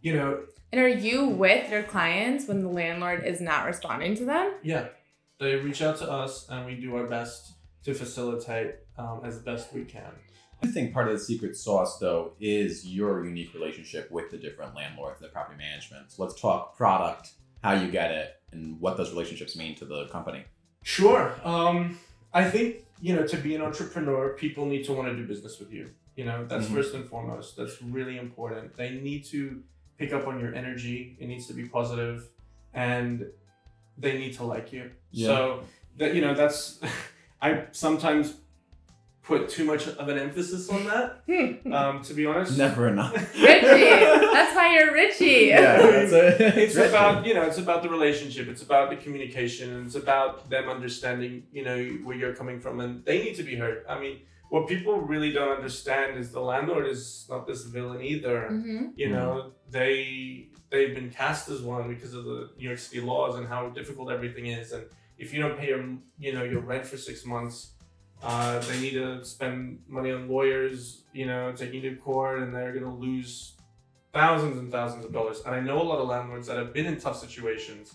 you 0.02 0.16
know, 0.16 0.44
And 0.72 0.82
are 0.82 0.88
you 0.88 1.28
with 1.28 1.70
your 1.70 1.84
clients 1.84 2.48
when 2.48 2.62
the 2.62 2.70
landlord 2.70 3.26
is 3.26 3.42
not 3.42 3.66
responding 3.66 4.16
to 4.16 4.26
them? 4.26 4.54
Yeah, 4.64 4.88
they 5.40 5.56
reach 5.58 5.82
out 5.82 5.98
to 5.98 6.10
us, 6.10 6.48
and 6.50 6.66
we 6.66 6.76
do 6.76 6.96
our 6.96 7.08
best 7.08 7.54
to 7.84 7.94
facilitate 7.94 8.76
um, 8.98 9.22
as 9.26 9.40
best 9.40 9.74
we 9.74 9.84
can. 9.84 10.12
I 10.64 10.68
think 10.68 10.94
part 10.94 11.08
of 11.08 11.14
the 11.14 11.20
secret 11.20 11.58
sauce, 11.58 11.98
though, 11.98 12.34
is 12.40 12.86
your 12.86 13.26
unique 13.26 13.54
relationship 13.54 14.10
with 14.12 14.30
the 14.30 14.38
different 14.38 14.76
landlords 14.76 15.20
and 15.20 15.28
the 15.28 15.34
property 15.34 15.58
management. 15.58 16.12
So 16.12 16.24
let's 16.24 16.40
talk 16.40 16.78
product, 16.78 17.32
how 17.64 17.74
you 17.74 17.92
get 17.92 18.12
it, 18.12 18.36
and 18.52 18.80
what 18.80 18.96
those 18.96 19.10
relationships 19.10 19.58
mean 19.58 19.76
to 19.76 19.86
the 19.86 20.08
company. 20.08 20.46
Sure. 20.84 21.34
Um, 21.44 22.00
I 22.34 22.50
think 22.50 22.86
you 23.02 23.16
know 23.16 23.26
to 23.28 23.38
be 23.38 23.56
an 23.56 23.62
entrepreneur, 23.62 24.30
people 24.34 24.66
need 24.66 24.84
to 24.86 24.94
want 24.94 25.08
to 25.10 25.16
do 25.16 25.26
business 25.26 25.60
with 25.60 25.72
you. 25.72 25.90
You 26.16 26.26
know 26.26 26.46
that's 26.46 26.68
Mhm. 26.68 26.74
first 26.76 26.94
and 26.94 27.06
foremost. 27.06 27.56
That's 27.58 27.82
really 27.82 28.18
important. 28.18 28.76
They 28.76 28.92
need 28.92 29.26
to 29.26 29.64
pick 29.98 30.14
up 30.14 30.28
on 30.28 30.40
your 30.40 30.54
energy. 30.54 31.16
It 31.20 31.28
needs 31.28 31.48
to 31.48 31.54
be 31.54 31.66
positive, 31.68 32.28
and 32.74 33.28
they 33.98 34.18
need 34.18 34.34
to 34.34 34.44
like 34.44 34.74
you. 34.74 34.92
Yeah. 35.12 35.28
So 35.28 35.64
that 35.98 36.16
you 36.16 36.22
know 36.22 36.34
that's 36.34 36.80
I 37.42 37.66
sometimes 37.72 38.36
put 39.24 39.50
too 39.50 39.64
much 39.66 39.88
of 39.88 40.08
an 40.10 40.18
emphasis 40.18 40.70
on 40.70 40.86
that. 40.86 41.22
Um, 41.72 42.02
to 42.04 42.14
be 42.14 42.26
honest, 42.26 42.58
Never 42.58 42.88
enough. 42.88 43.14
Richie. 43.36 43.90
That's 44.34 44.56
why 44.56 44.74
you're 44.76 44.94
Richie. 44.94 45.48
yeah, 45.50 45.78
that's 45.78 46.12
it. 46.12 46.42
it's 46.58 46.76
about 46.76 47.26
you 47.26 47.34
know 47.34 47.44
it's 47.44 47.58
about 47.60 47.84
the 47.84 47.90
relationship 47.90 48.48
it's 48.48 48.62
about 48.64 48.90
the 48.90 48.96
communication 48.96 49.74
and 49.74 49.86
it's 49.86 49.96
about 49.96 50.50
them 50.50 50.70
understanding 50.70 51.44
you 51.52 51.64
know 51.64 51.78
where 52.04 52.16
you're 52.16 52.34
coming 52.34 52.60
from 52.60 52.80
and 52.80 53.04
they 53.06 53.24
need 53.24 53.36
to 53.36 53.44
be 53.44 53.56
heard 53.56 53.84
i 53.88 54.00
mean 54.00 54.20
what 54.50 54.68
people 54.68 55.00
really 55.00 55.32
don't 55.32 55.56
understand 55.56 56.18
is 56.18 56.32
the 56.32 56.40
landlord 56.40 56.88
is 56.88 57.26
not 57.30 57.46
this 57.48 57.64
villain 57.64 58.02
either 58.02 58.48
hmm 58.48 58.88
you 58.96 59.10
know 59.10 59.52
they 59.70 60.48
they've 60.72 60.96
been 60.96 61.10
cast 61.10 61.50
as 61.50 61.62
one 61.62 61.88
because 61.94 62.14
of 62.14 62.24
the 62.26 62.50
new 62.58 62.68
york 62.70 62.80
city 62.80 63.02
laws 63.02 63.36
and 63.38 63.48
how 63.48 63.70
difficult 63.70 64.12
everything 64.12 64.48
is 64.48 64.72
and 64.72 64.84
if 65.18 65.34
you 65.34 65.42
don't 65.42 65.58
pay 65.58 65.68
your 65.70 65.84
you 66.18 66.34
know 66.34 66.44
your 66.44 66.62
rent 66.62 66.86
for 66.86 66.98
six 66.98 67.26
months 67.26 67.72
uh, 68.24 68.60
they 68.60 68.80
need 68.80 68.94
to 68.94 69.24
spend 69.26 69.80
money 69.88 70.12
on 70.12 70.30
lawyers 70.30 71.04
you 71.14 71.26
know 71.26 71.52
taking 71.54 71.82
to 71.82 71.96
court 71.96 72.40
and 72.42 72.54
they're 72.54 72.72
going 72.72 72.84
to 72.86 72.90
lose 72.92 73.54
thousands 74.14 74.58
and 74.58 74.72
thousands 74.72 75.06
of 75.06 75.14
dollars. 75.14 75.42
And 75.46 75.56
i 75.56 75.60
know 75.60 75.82
a 75.82 75.84
lot 75.84 76.00
of 76.00 76.08
landlords 76.08 76.48
that 76.48 76.58
have 76.58 76.74
been 76.74 76.86
in 76.86 76.98
tough 77.00 77.18
situations 77.20 77.94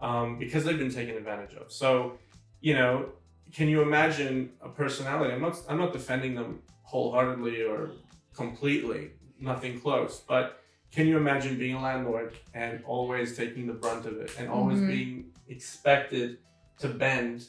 um, 0.00 0.38
because 0.38 0.64
they've 0.64 0.78
been 0.78 0.92
taken 0.92 1.16
advantage 1.16 1.54
of. 1.54 1.72
So 1.72 2.18
you 2.60 2.74
know 2.74 3.10
can 3.52 3.68
you 3.68 3.82
imagine 3.82 4.50
a 4.62 4.68
personality? 4.68 5.32
I'm 5.32 5.40
not 5.40 5.60
i'm 5.68 5.78
not 5.78 5.92
defending 5.92 6.34
them 6.34 6.60
wholeheartedly 6.82 7.62
or 7.62 7.90
completely 8.34 9.10
nothing 9.40 9.80
close 9.80 10.20
but 10.28 10.60
can 10.92 11.06
you 11.08 11.16
imagine 11.16 11.58
being 11.58 11.74
a 11.74 11.82
landlord 11.82 12.34
and 12.54 12.82
always 12.84 13.36
taking 13.36 13.66
the 13.66 13.72
brunt 13.72 14.06
of 14.06 14.16
it 14.18 14.30
and 14.38 14.48
always 14.48 14.78
Mhm. 14.80 14.86
being 14.86 15.24
expected 15.48 16.38
to 16.78 16.88
bend 16.88 17.46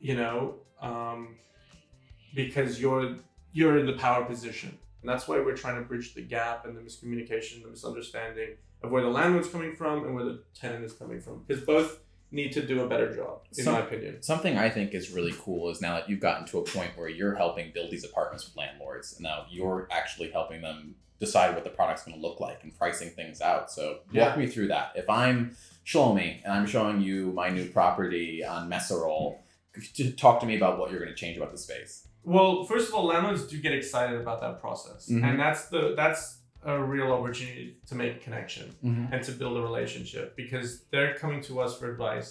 you 0.00 0.16
know 0.16 0.56
um, 0.80 1.36
because 2.34 2.80
you're 2.80 3.16
you're 3.52 3.78
in 3.78 3.86
the 3.86 3.94
power 3.94 4.24
position 4.24 4.76
and 5.00 5.08
that's 5.08 5.26
why 5.28 5.38
we're 5.38 5.56
trying 5.56 5.76
to 5.76 5.82
bridge 5.88 6.14
the 6.14 6.22
gap 6.22 6.64
and 6.66 6.76
the 6.76 6.80
miscommunication 6.80 7.62
the 7.62 7.68
misunderstanding 7.68 8.50
of 8.82 8.90
where 8.90 9.02
the 9.02 9.08
landlord's 9.08 9.48
coming 9.48 9.74
from 9.74 10.04
and 10.04 10.14
where 10.14 10.24
the 10.24 10.42
tenant 10.54 10.84
is 10.84 10.92
coming 10.92 11.20
from 11.20 11.42
because 11.46 11.62
both 11.64 12.00
need 12.30 12.52
to 12.52 12.60
do 12.64 12.82
a 12.82 12.86
better 12.88 13.14
job 13.16 13.40
in 13.56 13.64
Some- 13.64 13.72
my 13.74 13.80
opinion 13.80 14.22
Something 14.22 14.58
I 14.58 14.68
think 14.68 14.92
is 14.92 15.10
really 15.10 15.32
cool 15.38 15.70
is 15.70 15.80
now 15.80 15.94
that 15.94 16.10
you've 16.10 16.20
gotten 16.20 16.46
to 16.48 16.58
a 16.58 16.62
point 16.62 16.90
where 16.96 17.08
you're 17.08 17.34
helping 17.34 17.72
build 17.72 17.90
these 17.90 18.04
apartments 18.04 18.44
with 18.46 18.54
landlords, 18.56 19.14
and 19.14 19.22
now 19.22 19.46
you're 19.48 19.88
actually 19.90 20.30
helping 20.30 20.60
them 20.60 20.94
decide 21.20 21.54
what 21.54 21.64
the 21.64 21.70
product's 21.70 22.04
going 22.04 22.14
to 22.14 22.20
look 22.20 22.38
like 22.38 22.62
and 22.62 22.76
pricing 22.78 23.08
things 23.10 23.40
out. 23.40 23.72
So 23.72 24.00
walk 24.12 24.12
Yeah. 24.12 24.36
me 24.36 24.46
through 24.46 24.68
that. 24.68 24.92
If 24.94 25.08
I'm 25.08 25.56
Shlomi 25.86 26.42
and 26.44 26.52
I'm 26.52 26.66
showing 26.66 27.00
you 27.00 27.32
my 27.32 27.48
new 27.48 27.66
property 27.70 28.44
on 28.44 28.68
Meserole, 28.70 29.38
talk 30.18 30.40
to 30.40 30.46
me 30.46 30.56
about 30.56 30.78
what 30.78 30.90
you're 30.90 31.00
going 31.00 31.10
to 31.10 31.16
change 31.16 31.36
about 31.38 31.50
the 31.50 31.58
space. 31.58 32.06
Well, 32.34 32.64
first 32.72 32.88
of 32.88 32.94
all, 32.94 33.04
landlords 33.12 33.42
do 33.52 33.56
get 33.66 33.72
excited 33.72 34.20
about 34.24 34.38
that 34.44 34.54
process, 34.64 35.00
Mhm. 35.10 35.22
and 35.26 35.34
that's 35.42 35.62
the 35.72 35.82
that's 36.00 36.22
a 36.74 36.76
real 36.94 37.10
opportunity 37.18 37.66
to 37.88 37.94
make 38.02 38.12
a 38.18 38.20
connection 38.26 38.66
Mm-hmm. 38.84 39.12
and 39.12 39.20
to 39.28 39.32
build 39.40 39.54
a 39.56 39.62
relationship 39.70 40.24
because 40.42 40.68
they're 40.90 41.14
coming 41.22 41.40
to 41.48 41.52
us 41.64 41.72
for 41.78 41.86
advice, 41.94 42.28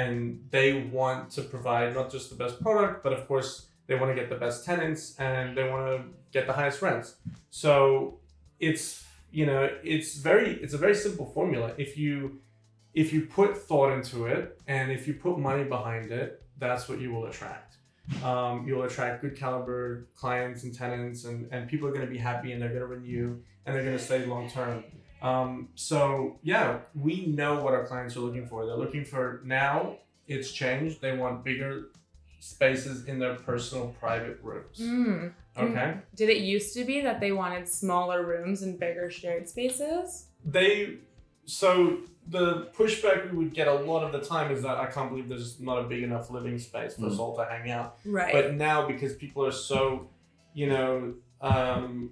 and 0.00 0.14
they 0.54 0.68
want 0.98 1.20
to 1.36 1.42
provide 1.54 1.88
not 1.98 2.06
just 2.14 2.26
the 2.32 2.36
best 2.44 2.56
product, 2.66 2.94
but 3.04 3.12
of 3.18 3.22
course 3.30 3.50
they 3.86 3.94
want 4.00 4.08
to 4.14 4.16
get 4.20 4.28
the 4.34 4.40
best 4.46 4.58
tenants 4.70 5.02
and 5.28 5.44
they 5.56 5.66
want 5.74 5.84
to 5.92 5.96
get 6.36 6.44
the 6.50 6.54
highest 6.60 6.78
rents. 6.86 7.08
So 7.62 7.68
it's 8.68 8.84
you 9.38 9.44
know 9.50 9.62
it's 9.94 10.10
very 10.30 10.50
it's 10.64 10.74
a 10.80 10.82
very 10.86 10.94
simple 11.06 11.26
formula. 11.36 11.68
If 11.86 11.90
you 12.02 12.14
if 13.02 13.06
you 13.14 13.20
put 13.40 13.50
thought 13.68 13.90
into 13.98 14.16
it 14.34 14.42
and 14.74 14.84
if 14.96 15.02
you 15.06 15.14
put 15.26 15.34
money 15.50 15.64
behind 15.76 16.06
it, 16.20 16.28
that's 16.62 16.84
what 16.88 16.98
you 17.02 17.08
will 17.14 17.26
attract 17.32 17.65
um, 18.22 18.66
you'll 18.66 18.84
attract 18.84 19.22
good 19.22 19.36
caliber 19.36 20.06
clients 20.16 20.64
and 20.64 20.74
tenants 20.74 21.24
and, 21.24 21.48
and 21.52 21.68
people 21.68 21.88
are 21.88 21.92
going 21.92 22.06
to 22.06 22.10
be 22.10 22.18
happy 22.18 22.52
and 22.52 22.62
they're 22.62 22.68
going 22.68 22.80
to 22.80 22.86
renew 22.86 23.38
and 23.64 23.74
they're 23.74 23.84
going 23.84 23.96
to 23.96 24.02
stay 24.02 24.24
long 24.26 24.48
term 24.48 24.84
um, 25.22 25.68
so 25.74 26.38
yeah 26.42 26.78
we 26.94 27.26
know 27.26 27.62
what 27.62 27.74
our 27.74 27.86
clients 27.86 28.16
are 28.16 28.20
looking 28.20 28.46
for. 28.46 28.66
They're 28.66 28.76
looking 28.76 29.04
for 29.04 29.40
now 29.44 29.98
it's 30.28 30.50
changed. 30.50 31.00
They 31.00 31.16
want 31.16 31.44
bigger 31.44 31.86
spaces 32.40 33.06
in 33.06 33.18
their 33.18 33.34
personal 33.34 33.94
private 34.00 34.38
rooms. 34.42 34.78
Mm. 34.78 35.32
okay. 35.56 35.98
Did 36.14 36.28
it 36.28 36.38
used 36.38 36.74
to 36.74 36.84
be 36.84 37.00
that 37.00 37.20
they 37.20 37.32
wanted 37.32 37.68
smaller 37.68 38.24
rooms 38.26 38.62
and 38.62 38.78
bigger 38.78 39.10
shared 39.10 39.48
spaces? 39.48 40.26
they 40.46 40.98
so 41.46 41.98
the 42.28 42.68
pushback 42.76 43.30
we 43.30 43.38
would 43.38 43.54
get 43.54 43.68
a 43.68 43.72
lot 43.72 44.02
of 44.02 44.10
the 44.12 44.20
time 44.20 44.50
is 44.50 44.62
that 44.62 44.76
i 44.78 44.86
can't 44.86 45.08
believe 45.10 45.28
there's 45.28 45.60
not 45.60 45.78
a 45.78 45.84
big 45.84 46.02
enough 46.02 46.28
living 46.30 46.58
space 46.58 46.96
for 46.96 47.06
us 47.06 47.14
Mm. 47.14 47.20
all 47.20 47.36
to 47.36 47.44
hang 47.44 47.70
out 47.70 47.98
Right. 48.04 48.32
but 48.32 48.54
now 48.54 48.86
because 48.86 49.14
people 49.14 49.44
are 49.46 49.52
so 49.52 50.10
you 50.54 50.68
know 50.68 51.14
um, 51.40 52.10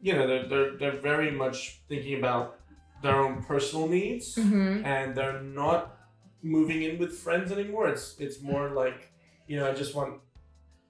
you 0.00 0.12
know 0.12 0.26
they're, 0.28 0.46
they're, 0.48 0.76
they're 0.76 1.00
very 1.00 1.30
much 1.32 1.80
thinking 1.88 2.18
about 2.18 2.60
their 3.02 3.16
own 3.16 3.42
personal 3.42 3.88
needs 3.88 4.36
hmm 4.36 4.82
and 4.84 5.16
they're 5.16 5.40
not 5.42 5.96
moving 6.42 6.82
in 6.82 6.98
with 6.98 7.12
friends 7.18 7.50
anymore 7.50 7.88
it's 7.88 8.14
it's 8.20 8.40
more 8.40 8.70
like 8.70 9.12
you 9.48 9.56
know 9.58 9.68
i 9.68 9.74
just 9.74 9.92
want 9.94 10.20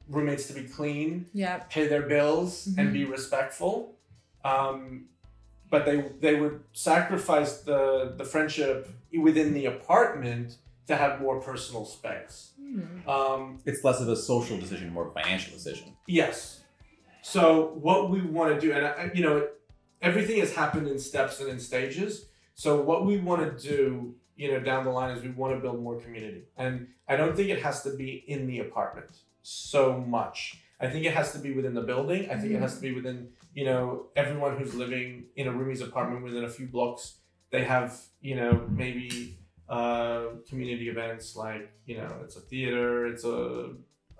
roommates 0.08 0.46
to 0.48 0.52
be 0.54 0.64
clean 0.64 1.26
Yep. 1.32 1.70
pay 1.70 1.86
their 1.88 2.02
bills 2.02 2.66
and 2.76 2.88
Mhm. 2.88 2.92
be 2.92 3.04
respectful 3.06 3.94
um, 4.44 5.06
but 5.70 5.84
they 5.86 6.04
they 6.20 6.34
would 6.40 6.60
sacrifice 6.72 7.58
the 7.62 8.14
the 8.16 8.24
friendship 8.24 8.88
within 9.26 9.54
the 9.54 9.66
apartment 9.66 10.56
to 10.86 10.96
have 10.96 11.20
more 11.20 11.40
personal 11.40 11.84
space 11.84 12.52
Hmm. 12.68 13.08
um, 13.08 13.58
It's 13.64 13.82
less 13.82 14.00
of 14.00 14.08
a 14.08 14.16
social 14.16 14.58
decision, 14.58 14.92
more 14.92 15.04
of 15.06 15.10
a 15.16 15.20
financial 15.22 15.52
decision. 15.54 15.96
Yes. 16.06 16.60
So 17.22 17.70
what 17.86 18.10
we 18.10 18.20
want 18.20 18.54
to 18.54 18.60
do, 18.60 18.72
and 18.72 18.84
I, 18.86 19.10
you 19.14 19.22
know, 19.22 19.48
everything 20.02 20.38
has 20.40 20.54
happened 20.54 20.86
in 20.88 20.98
steps 20.98 21.40
and 21.40 21.48
in 21.48 21.58
stages. 21.60 22.26
So 22.54 22.80
what 22.82 23.06
we 23.06 23.18
want 23.18 23.40
to 23.58 23.68
do, 23.74 24.14
you 24.36 24.52
know, 24.52 24.60
down 24.60 24.84
the 24.84 24.90
line 24.90 25.16
is 25.16 25.22
we 25.22 25.30
want 25.30 25.54
to 25.54 25.60
build 25.60 25.82
more 25.82 25.98
community, 25.98 26.42
and 26.56 26.88
I 27.08 27.16
don't 27.16 27.34
think 27.36 27.48
it 27.48 27.62
has 27.62 27.82
to 27.84 27.90
be 27.96 28.24
in 28.26 28.46
the 28.46 28.58
apartment 28.60 29.10
so 29.42 29.98
much. 30.18 30.58
I 30.80 30.88
think 30.90 31.04
it 31.06 31.14
has 31.14 31.32
to 31.32 31.38
be 31.38 31.52
within 31.58 31.74
the 31.74 31.82
building. 31.92 32.30
I 32.30 32.36
think 32.38 32.52
it 32.52 32.60
has 32.60 32.74
to 32.76 32.80
be 32.82 32.92
within, 32.92 33.28
you 33.58 33.64
know, 33.64 34.06
everyone 34.14 34.56
who's 34.56 34.72
living 34.72 35.24
in 35.34 35.48
a 35.48 35.50
roomie's 35.50 35.80
apartment 35.80 36.22
within 36.22 36.44
a 36.44 36.48
few 36.48 36.68
blocks. 36.68 37.16
They 37.50 37.64
have, 37.64 37.98
you 38.20 38.36
know, 38.36 38.52
maybe 38.70 39.36
uh, 39.68 40.26
community 40.48 40.88
events 40.88 41.34
like, 41.34 41.68
you 41.84 41.96
know, 41.96 42.20
it's 42.22 42.36
a 42.36 42.40
theater, 42.40 43.08
it's 43.08 43.24
a 43.24 43.70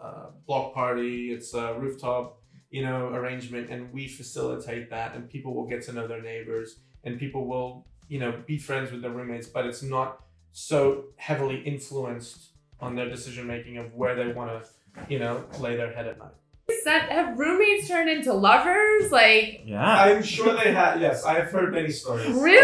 uh, 0.03 0.27
block 0.45 0.75
party, 0.75 1.31
it's 1.31 1.55
a 1.55 1.75
rooftop, 1.75 2.43
you 2.71 2.83
know, 2.83 3.15
arrangement, 3.15 3.71
and 3.71 3.93
we 3.93 4.09
facilitate 4.09 4.91
that, 4.91 5.15
and 5.15 5.31
people 5.31 5.55
will 5.55 5.69
get 5.69 5.83
to 5.83 5.93
know 5.93 6.09
their 6.09 6.21
neighbors, 6.21 6.81
and 7.05 7.17
people 7.17 7.47
will, 7.47 7.87
you 8.09 8.19
know, 8.19 8.43
be 8.45 8.59
friends 8.59 8.91
with 8.91 9.03
their 9.03 9.13
roommates, 9.13 9.47
but 9.47 9.65
it's 9.67 9.85
not 9.85 10.25
so 10.51 11.05
heavily 11.15 11.61
influenced 11.61 12.55
on 12.81 12.97
their 12.97 13.09
decision 13.09 13.47
making 13.47 13.79
of 13.79 13.95
where 13.95 14.17
they 14.17 14.33
want 14.33 14.51
to, 14.51 14.69
you 15.09 15.21
know, 15.21 15.45
lay 15.61 15.77
their 15.77 15.93
head 15.93 16.09
at 16.09 16.19
night. 16.19 16.35
Set, 16.85 17.11
have 17.11 17.39
roommates 17.39 17.89
turned 17.89 18.11
into 18.11 18.33
lovers? 18.35 19.11
Like, 19.11 19.63
Yeah. 19.65 19.83
I'm 19.83 20.23
sure 20.23 20.55
they 20.55 20.73
have. 20.73 21.01
Yes, 21.01 21.25
I've 21.25 21.51
heard 21.51 21.73
many 21.73 21.91
stories. 21.91 22.29
really? 22.29 22.61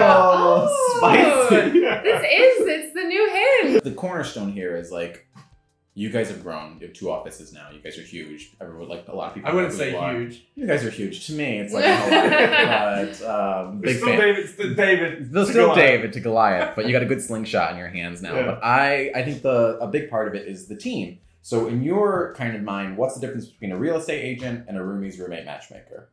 Oh, 0.00 0.96
spicy. 0.98 1.70
This 1.70 2.20
is, 2.20 2.66
it's 2.66 2.94
the 2.94 3.04
new 3.04 3.30
hint. 3.62 3.84
The 3.84 3.92
cornerstone 3.92 4.50
here 4.50 4.76
is 4.76 4.90
like, 4.90 5.24
you 5.94 6.10
guys 6.10 6.28
have 6.30 6.42
grown. 6.42 6.78
You 6.80 6.88
have 6.88 6.96
two 6.96 7.10
offices 7.12 7.52
now. 7.52 7.68
You 7.72 7.78
guys 7.80 7.96
are 7.98 8.02
huge. 8.02 8.56
Everyone, 8.60 8.88
like 8.88 9.06
a 9.08 9.14
lot 9.14 9.28
of 9.28 9.34
people. 9.34 9.50
I 9.50 9.54
wouldn't 9.54 9.72
say 9.72 9.90
you 9.92 9.96
are. 9.98 10.14
huge. 10.14 10.44
You 10.56 10.66
guys 10.66 10.84
are 10.84 10.90
huge. 10.90 11.26
To 11.26 11.32
me, 11.32 11.58
it's 11.58 11.72
like, 11.72 11.84
a 11.84 13.16
but 13.20 13.28
um, 13.28 13.80
There's 13.80 13.94
big 13.94 14.02
still 14.02 14.08
fan. 14.08 14.18
David. 14.20 14.44
It's 14.44 14.54
the 14.54 14.74
David. 14.74 15.32
There's 15.32 15.46
to 15.46 15.52
still 15.52 15.74
David 15.74 16.12
to 16.14 16.20
Goliath, 16.20 16.74
but 16.76 16.86
you 16.86 16.92
got 16.92 17.02
a 17.02 17.06
good 17.06 17.22
slingshot 17.22 17.70
in 17.72 17.78
your 17.78 17.88
hands 17.88 18.20
now. 18.22 18.34
Yeah. 18.34 18.46
But 18.46 18.64
I, 18.64 19.10
I 19.14 19.22
think 19.24 19.42
the 19.42 19.78
a 19.80 19.86
big 19.88 20.08
part 20.10 20.26
of 20.28 20.34
it 20.34 20.46
is 20.48 20.66
the 20.68 20.76
team. 20.76 21.18
So 21.48 21.66
in 21.66 21.82
your 21.82 22.34
kind 22.36 22.54
of 22.54 22.62
mind, 22.62 22.98
what's 22.98 23.14
the 23.14 23.22
difference 23.22 23.46
between 23.46 23.72
a 23.72 23.78
real 23.78 23.96
estate 23.96 24.20
agent 24.20 24.66
and 24.68 24.76
a 24.76 24.84
roomie's 24.84 25.18
roommate 25.18 25.46
matchmaker? 25.46 26.10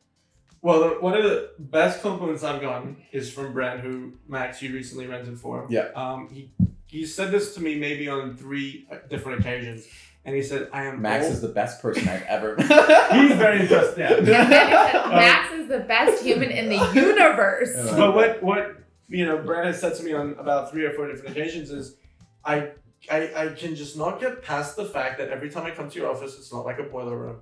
Well, 0.61 0.79
the, 0.79 0.89
one 1.01 1.13
of 1.13 1.23
the 1.25 1.49
best 1.59 2.01
compliments 2.01 2.41
I've 2.41 2.61
gotten 2.61 2.95
is 3.11 3.33
from 3.33 3.51
Brent, 3.51 3.81
who 3.81 4.13
Max 4.29 4.61
you 4.61 4.73
recently 4.73 5.07
rented 5.07 5.37
for. 5.37 5.67
Yeah. 5.69 5.89
Um, 5.93 6.29
he 6.31 6.51
he 6.85 7.05
said 7.05 7.31
this 7.31 7.53
to 7.55 7.61
me 7.61 7.75
maybe 7.75 8.07
on 8.07 8.37
three 8.37 8.87
uh, 8.89 8.99
different 9.09 9.41
occasions, 9.41 9.85
and 10.23 10.33
he 10.33 10.41
said, 10.41 10.69
"I 10.71 10.85
am 10.85 11.01
Max 11.01 11.25
old." 11.25 11.33
is 11.33 11.41
the 11.41 11.49
best 11.49 11.81
person 11.81 12.07
I've 12.07 12.23
ever. 12.23 12.55
Met. 12.57 13.11
He's 13.11 13.35
very 13.35 13.59
impressed. 13.63 13.97
Yeah. 13.97 14.21
Max 14.21 15.53
is 15.53 15.67
the 15.67 15.79
best 15.95 16.23
human 16.23 16.49
in 16.49 16.69
the 16.69 16.77
universe. 16.93 17.75
But 17.91 18.15
what 18.15 18.41
what 18.41 18.77
you 19.09 19.25
know 19.25 19.39
Brent 19.39 19.65
has 19.65 19.81
said 19.81 19.95
to 19.95 20.03
me 20.03 20.13
on 20.13 20.35
about 20.39 20.71
three 20.71 20.85
or 20.85 20.93
four 20.93 21.11
different 21.11 21.37
occasions 21.37 21.71
is, 21.71 21.97
I. 22.45 22.69
I, 23.11 23.31
I 23.35 23.47
can 23.49 23.75
just 23.75 23.97
not 23.97 24.19
get 24.19 24.41
past 24.41 24.75
the 24.75 24.85
fact 24.85 25.17
that 25.19 25.29
every 25.29 25.49
time 25.49 25.65
I 25.65 25.71
come 25.71 25.89
to 25.89 25.99
your 25.99 26.09
office, 26.09 26.35
it's 26.37 26.51
not 26.51 26.65
like 26.65 26.79
a 26.79 26.83
boiler 26.83 27.17
room. 27.17 27.37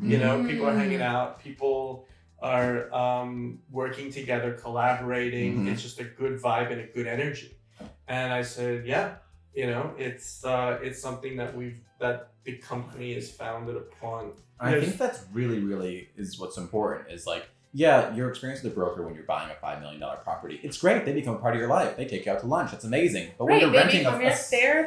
You 0.00 0.18
know, 0.18 0.44
people 0.46 0.66
are 0.68 0.76
hanging 0.76 1.02
out, 1.02 1.40
people 1.42 2.06
are 2.40 2.92
um, 2.94 3.58
working 3.70 4.12
together, 4.12 4.52
collaborating. 4.52 5.64
Mhm. 5.64 5.72
It's 5.72 5.82
just 5.82 5.98
a 5.98 6.04
good 6.04 6.40
vibe 6.40 6.70
and 6.70 6.80
a 6.80 6.86
good 6.86 7.08
energy. 7.08 7.56
And 8.06 8.32
I 8.32 8.42
said, 8.42 8.86
yeah, 8.86 9.16
you 9.54 9.66
know, 9.66 9.92
it's 9.98 10.44
uh, 10.44 10.78
it's 10.82 11.00
something 11.02 11.36
that 11.38 11.56
we've 11.56 11.80
that 11.98 12.30
the 12.44 12.56
company 12.58 13.12
is 13.14 13.28
founded 13.28 13.76
upon. 13.76 14.32
I 14.60 14.76
Yes. 14.76 14.84
think 14.84 14.98
that's 14.98 15.24
really, 15.32 15.58
really 15.58 16.10
is 16.16 16.38
what's 16.38 16.56
important. 16.58 17.10
Is 17.10 17.26
like, 17.26 17.48
yeah, 17.78 18.12
your 18.12 18.28
experience 18.28 18.60
with 18.64 18.72
a 18.72 18.74
broker 18.74 19.04
when 19.04 19.14
you're 19.14 19.22
buying 19.22 19.48
a 19.50 19.54
five 19.54 19.80
million 19.80 20.00
dollar 20.00 20.16
property, 20.16 20.58
it's 20.64 20.78
great. 20.78 21.04
They 21.04 21.12
become 21.12 21.36
a 21.36 21.38
part 21.38 21.54
of 21.54 21.60
your 21.60 21.68
life. 21.68 21.96
They 21.96 22.06
take 22.06 22.26
you 22.26 22.32
out 22.32 22.40
to 22.40 22.46
lunch. 22.46 22.72
That's 22.72 22.82
amazing. 22.84 23.30
But 23.38 23.44
when 23.44 23.60
you're 23.60 23.70
renting 23.70 24.00
a, 24.00 24.10
become 24.10 24.20
your 24.20 24.30
a, 24.32 24.34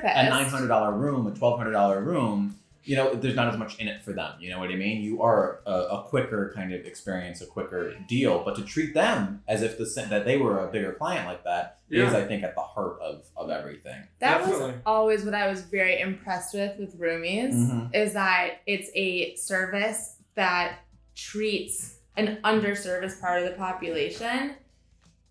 a 0.04 0.30
nine 0.30 0.48
hundred 0.48 0.68
dollar 0.68 0.92
room, 0.92 1.26
a 1.26 1.32
twelve 1.32 1.58
hundred 1.58 1.72
dollar 1.72 2.02
room, 2.02 2.60
you 2.84 2.98
know, 2.98 3.14
there's 3.14 3.36
not 3.36 3.48
as 3.48 3.58
much 3.58 3.80
in 3.80 3.88
it 3.88 4.04
for 4.04 4.12
them. 4.12 4.34
You 4.42 4.50
know 4.50 4.60
what 4.60 4.72
I 4.72 4.76
mean? 4.76 5.02
You 5.02 5.22
are 5.22 5.62
a, 5.66 5.72
a 5.72 6.04
quicker 6.04 6.52
kind 6.54 6.74
of 6.74 6.86
experience, 6.86 7.40
a 7.40 7.46
quicker 7.46 7.96
deal. 8.10 8.44
But 8.44 8.58
to 8.58 8.64
treat 8.64 8.94
them 8.94 9.42
as 9.48 9.62
if 9.62 9.78
the 9.78 9.86
that 10.10 10.26
they 10.26 10.36
were 10.36 10.60
a 10.60 10.70
bigger 10.70 10.92
client 10.92 11.28
like 11.28 11.46
that 11.46 11.80
is, 11.90 12.12
Yeah. 12.12 12.20
I 12.20 12.26
think, 12.26 12.44
at 12.44 12.56
the 12.56 12.62
heart 12.62 13.00
of 13.02 13.26
of 13.38 13.50
everything. 13.50 14.02
That 14.20 14.46
was 14.46 14.74
always 14.86 15.24
what 15.24 15.34
I 15.34 15.48
was 15.48 15.62
very 15.62 16.02
impressed 16.02 16.54
with 16.56 16.78
with 16.78 17.00
roomies 17.00 17.54
Mhm. 17.54 17.96
is 17.96 18.12
that 18.14 18.56
it's 18.66 18.90
a 18.96 19.34
service 19.36 20.18
that 20.36 20.80
treats 21.16 22.00
an 22.18 22.38
underserviced 22.44 23.20
part 23.22 23.42
of 23.42 23.50
the 23.50 23.56
population 23.56 24.56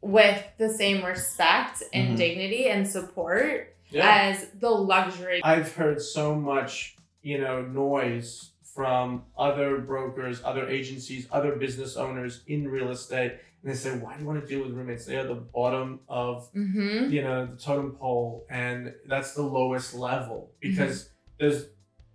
with 0.00 0.42
the 0.58 0.68
same 0.68 1.04
respect 1.04 1.82
and 1.92 2.14
Mhm. 2.14 2.16
dignity 2.16 2.68
and 2.68 2.86
support 2.88 3.74
Yeah. 3.90 4.08
as 4.30 4.48
the 4.58 4.70
luxury. 4.70 5.40
I've 5.44 5.74
heard 5.74 6.00
so 6.00 6.34
much, 6.34 6.96
you 7.22 7.38
know, 7.38 7.62
noise 7.62 8.52
from 8.74 9.24
other 9.36 9.78
brokers, 9.78 10.42
other 10.44 10.66
agencies, 10.68 11.28
other 11.30 11.56
business 11.56 11.96
owners 11.96 12.42
in 12.46 12.68
real 12.68 12.90
estate. 12.90 13.32
And 13.62 13.70
they 13.70 13.74
say, 13.76 13.90
why 13.98 14.14
do 14.14 14.20
you 14.22 14.26
want 14.26 14.40
to 14.40 14.46
deal 14.46 14.64
with 14.64 14.74
roommates? 14.74 15.04
They 15.04 15.18
are 15.18 15.26
the 15.26 15.34
bottom 15.34 16.00
of 16.08 16.50
Mm-hmm. 16.54 17.10
you 17.12 17.22
know 17.22 17.44
the 17.46 17.56
totem 17.56 17.92
pole 17.96 18.46
and 18.48 18.94
that's 19.06 19.34
the 19.34 19.42
lowest 19.42 19.94
level 19.94 20.50
because 20.60 21.10
there's 21.38 21.66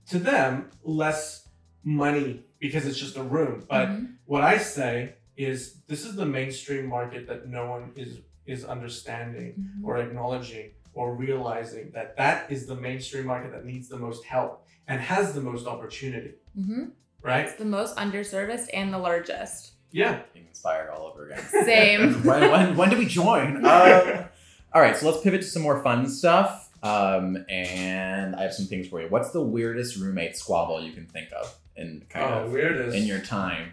to 0.07 0.17
them 0.17 0.71
less 0.83 1.44
money 1.85 2.43
because 2.59 2.85
it's 2.87 2.97
just 2.97 3.15
a 3.15 3.23
room 3.23 3.63
but 3.69 3.87
Mm-hmm. 3.89 4.05
what 4.25 4.43
i 4.43 4.57
say 4.57 5.13
is 5.37 5.75
this 5.87 6.03
is 6.05 6.15
the 6.15 6.25
mainstream 6.25 6.85
market 6.87 7.27
that 7.27 7.47
no 7.47 7.69
one 7.69 7.91
is 7.95 8.19
is 8.47 8.65
understanding 8.65 9.53
Mm-hmm. 9.59 9.85
or 9.85 9.97
acknowledging 9.97 10.71
or 10.93 11.13
realizing 11.15 11.91
that 11.93 12.17
that 12.17 12.51
is 12.51 12.65
the 12.65 12.75
mainstream 12.75 13.25
market 13.25 13.51
that 13.51 13.65
needs 13.65 13.87
the 13.87 13.97
most 13.99 14.25
help 14.25 14.65
and 14.87 14.99
has 14.99 15.33
the 15.33 15.41
most 15.41 15.67
opportunity 15.67 16.31
Mm-hmm. 16.59 16.85
right 17.21 17.45
It's 17.45 17.55
the 17.55 17.65
most 17.65 17.95
underserviced 17.97 18.69
and 18.73 18.91
the 18.93 18.97
largest. 18.97 19.73
yeah 19.91 20.21
Being 20.33 20.47
inspired 20.47 20.89
all 20.89 21.05
over 21.07 21.27
again. 21.29 21.43
Same. 21.65 22.13
when, 22.29 22.49
when, 22.51 22.75
when 22.77 22.89
do 22.89 22.97
we 22.97 23.05
join? 23.05 23.57
Um, 23.65 24.25
all 24.73 24.81
right, 24.81 24.95
so 24.97 25.09
let's 25.09 25.21
pivot 25.23 25.41
to 25.41 25.47
some 25.47 25.61
more 25.61 25.81
fun 25.83 26.07
stuff. 26.09 26.64
Um, 26.85 27.43
and 27.49 28.35
I 28.35 28.43
have 28.43 28.53
some 28.53 28.65
things 28.67 28.87
for 28.87 29.01
you. 29.01 29.07
What's 29.09 29.31
the 29.31 29.41
weirdest 29.41 29.97
roommate 29.97 30.37
squabble 30.37 30.81
you 30.83 30.91
can 30.91 31.05
think 31.07 31.29
of 31.33 31.53
in 31.75 32.05
kind 32.09 32.25
oh 32.31 32.43
of 32.45 32.51
weird 32.51 32.77
is 32.77 32.93
in 32.93 33.03
your 33.07 33.19
time? 33.19 33.71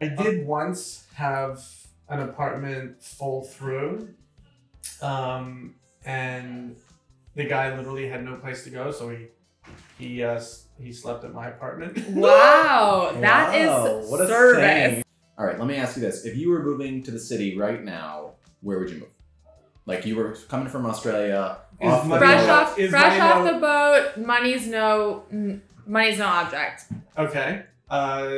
I 0.00 0.08
did 0.08 0.46
once 0.46 1.06
have 1.14 1.64
an 2.08 2.20
apartment 2.20 3.02
full 3.02 3.42
through, 3.42 4.10
um, 5.02 5.74
and 6.04 6.76
the 7.34 7.44
guy 7.44 7.76
literally 7.76 8.08
had 8.08 8.24
no 8.24 8.36
place 8.36 8.64
to 8.64 8.70
go, 8.70 8.90
so 8.92 9.08
he 9.10 9.26
he 9.98 10.22
uh, 10.22 10.40
he 10.78 10.92
slept 10.92 11.24
at 11.24 11.32
my 11.34 11.48
apartment. 11.48 11.98
Wow, 12.14 13.16
that 13.20 13.54
is 13.54 13.68
Wow, 13.68 14.02
what 14.10 14.20
a 14.20 14.26
service. 14.26 14.58
saying. 14.58 15.04
All 15.38 15.46
right, 15.46 15.58
let 15.58 15.66
me 15.66 15.76
ask 15.76 15.96
you 15.96 16.02
this: 16.02 16.24
If 16.24 16.36
you 16.36 16.50
were 16.50 16.62
moving 16.62 17.02
to 17.04 17.10
the 17.10 17.18
city 17.18 17.56
right 17.58 17.82
now, 17.82 18.32
where 18.60 18.78
would 18.78 18.90
you 18.90 19.00
move? 19.00 19.08
Like 19.86 20.06
you 20.06 20.16
were 20.16 20.36
coming 20.48 20.68
from 20.68 20.86
Australia, 20.86 21.58
Is 21.63 21.63
off 21.80 22.08
the 22.08 22.18
Fresh 22.18 22.46
no- 22.46 22.52
off, 22.54 22.78
is 22.78 22.90
fresh 22.90 23.18
money 23.18 23.20
off 23.32 23.44
no- 23.44 23.52
the 23.52 23.58
boat. 24.16 24.26
Money's 24.26 24.66
no, 24.66 25.24
mm, 25.32 25.60
money's 25.86 26.18
no 26.18 26.26
object. 26.26 26.84
Okay, 27.18 27.62
uh, 27.90 28.36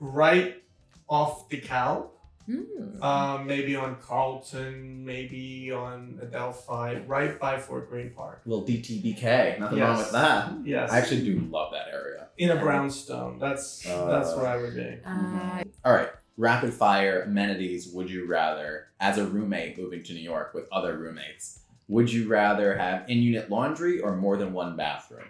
right 0.00 0.62
off 1.08 1.48
the 1.48 1.58
Cal, 1.58 2.12
Mm. 2.48 3.02
um, 3.02 3.46
maybe 3.48 3.74
on 3.74 3.96
Carlton, 4.00 5.04
maybe 5.04 5.72
on 5.72 6.20
Adelphi, 6.22 7.00
right 7.08 7.38
by 7.40 7.58
Fort 7.58 7.90
Greene 7.90 8.10
Park. 8.10 8.42
little 8.46 8.64
DTBK. 8.64 9.56
Nothing 9.58 9.80
wrong 9.80 9.96
Yes. 9.96 9.98
with 9.98 10.12
that. 10.12 10.52
Yes, 10.64 10.92
I 10.92 10.98
actually 10.98 11.24
do 11.24 11.40
love 11.50 11.72
that 11.72 11.88
area. 11.92 12.28
in 12.38 12.50
a 12.50 12.56
brownstone. 12.56 13.38
That's 13.38 13.82
that's 13.82 14.28
Uh, 14.32 14.36
where 14.36 14.46
I 14.46 14.56
would 14.58 14.74
be. 14.76 14.98
Uh, 15.04 15.64
All 15.86 15.92
right, 15.94 16.10
rapid 16.36 16.72
fire 16.74 17.22
amenities. 17.22 17.88
Would 17.94 18.10
you 18.10 18.26
rather, 18.26 18.88
as 19.00 19.16
a 19.18 19.24
roommate 19.26 19.78
moving 19.78 20.02
to 20.04 20.12
New 20.12 20.20
York 20.20 20.52
with 20.54 20.68
other 20.70 20.96
roommates, 20.98 21.60
would 21.88 22.12
you 22.12 22.28
rather 22.28 22.76
have 22.76 23.08
in-unit 23.08 23.50
laundry 23.50 24.00
or 24.00 24.16
more 24.16 24.36
than 24.36 24.52
one 24.52 24.76
bathroom? 24.76 25.28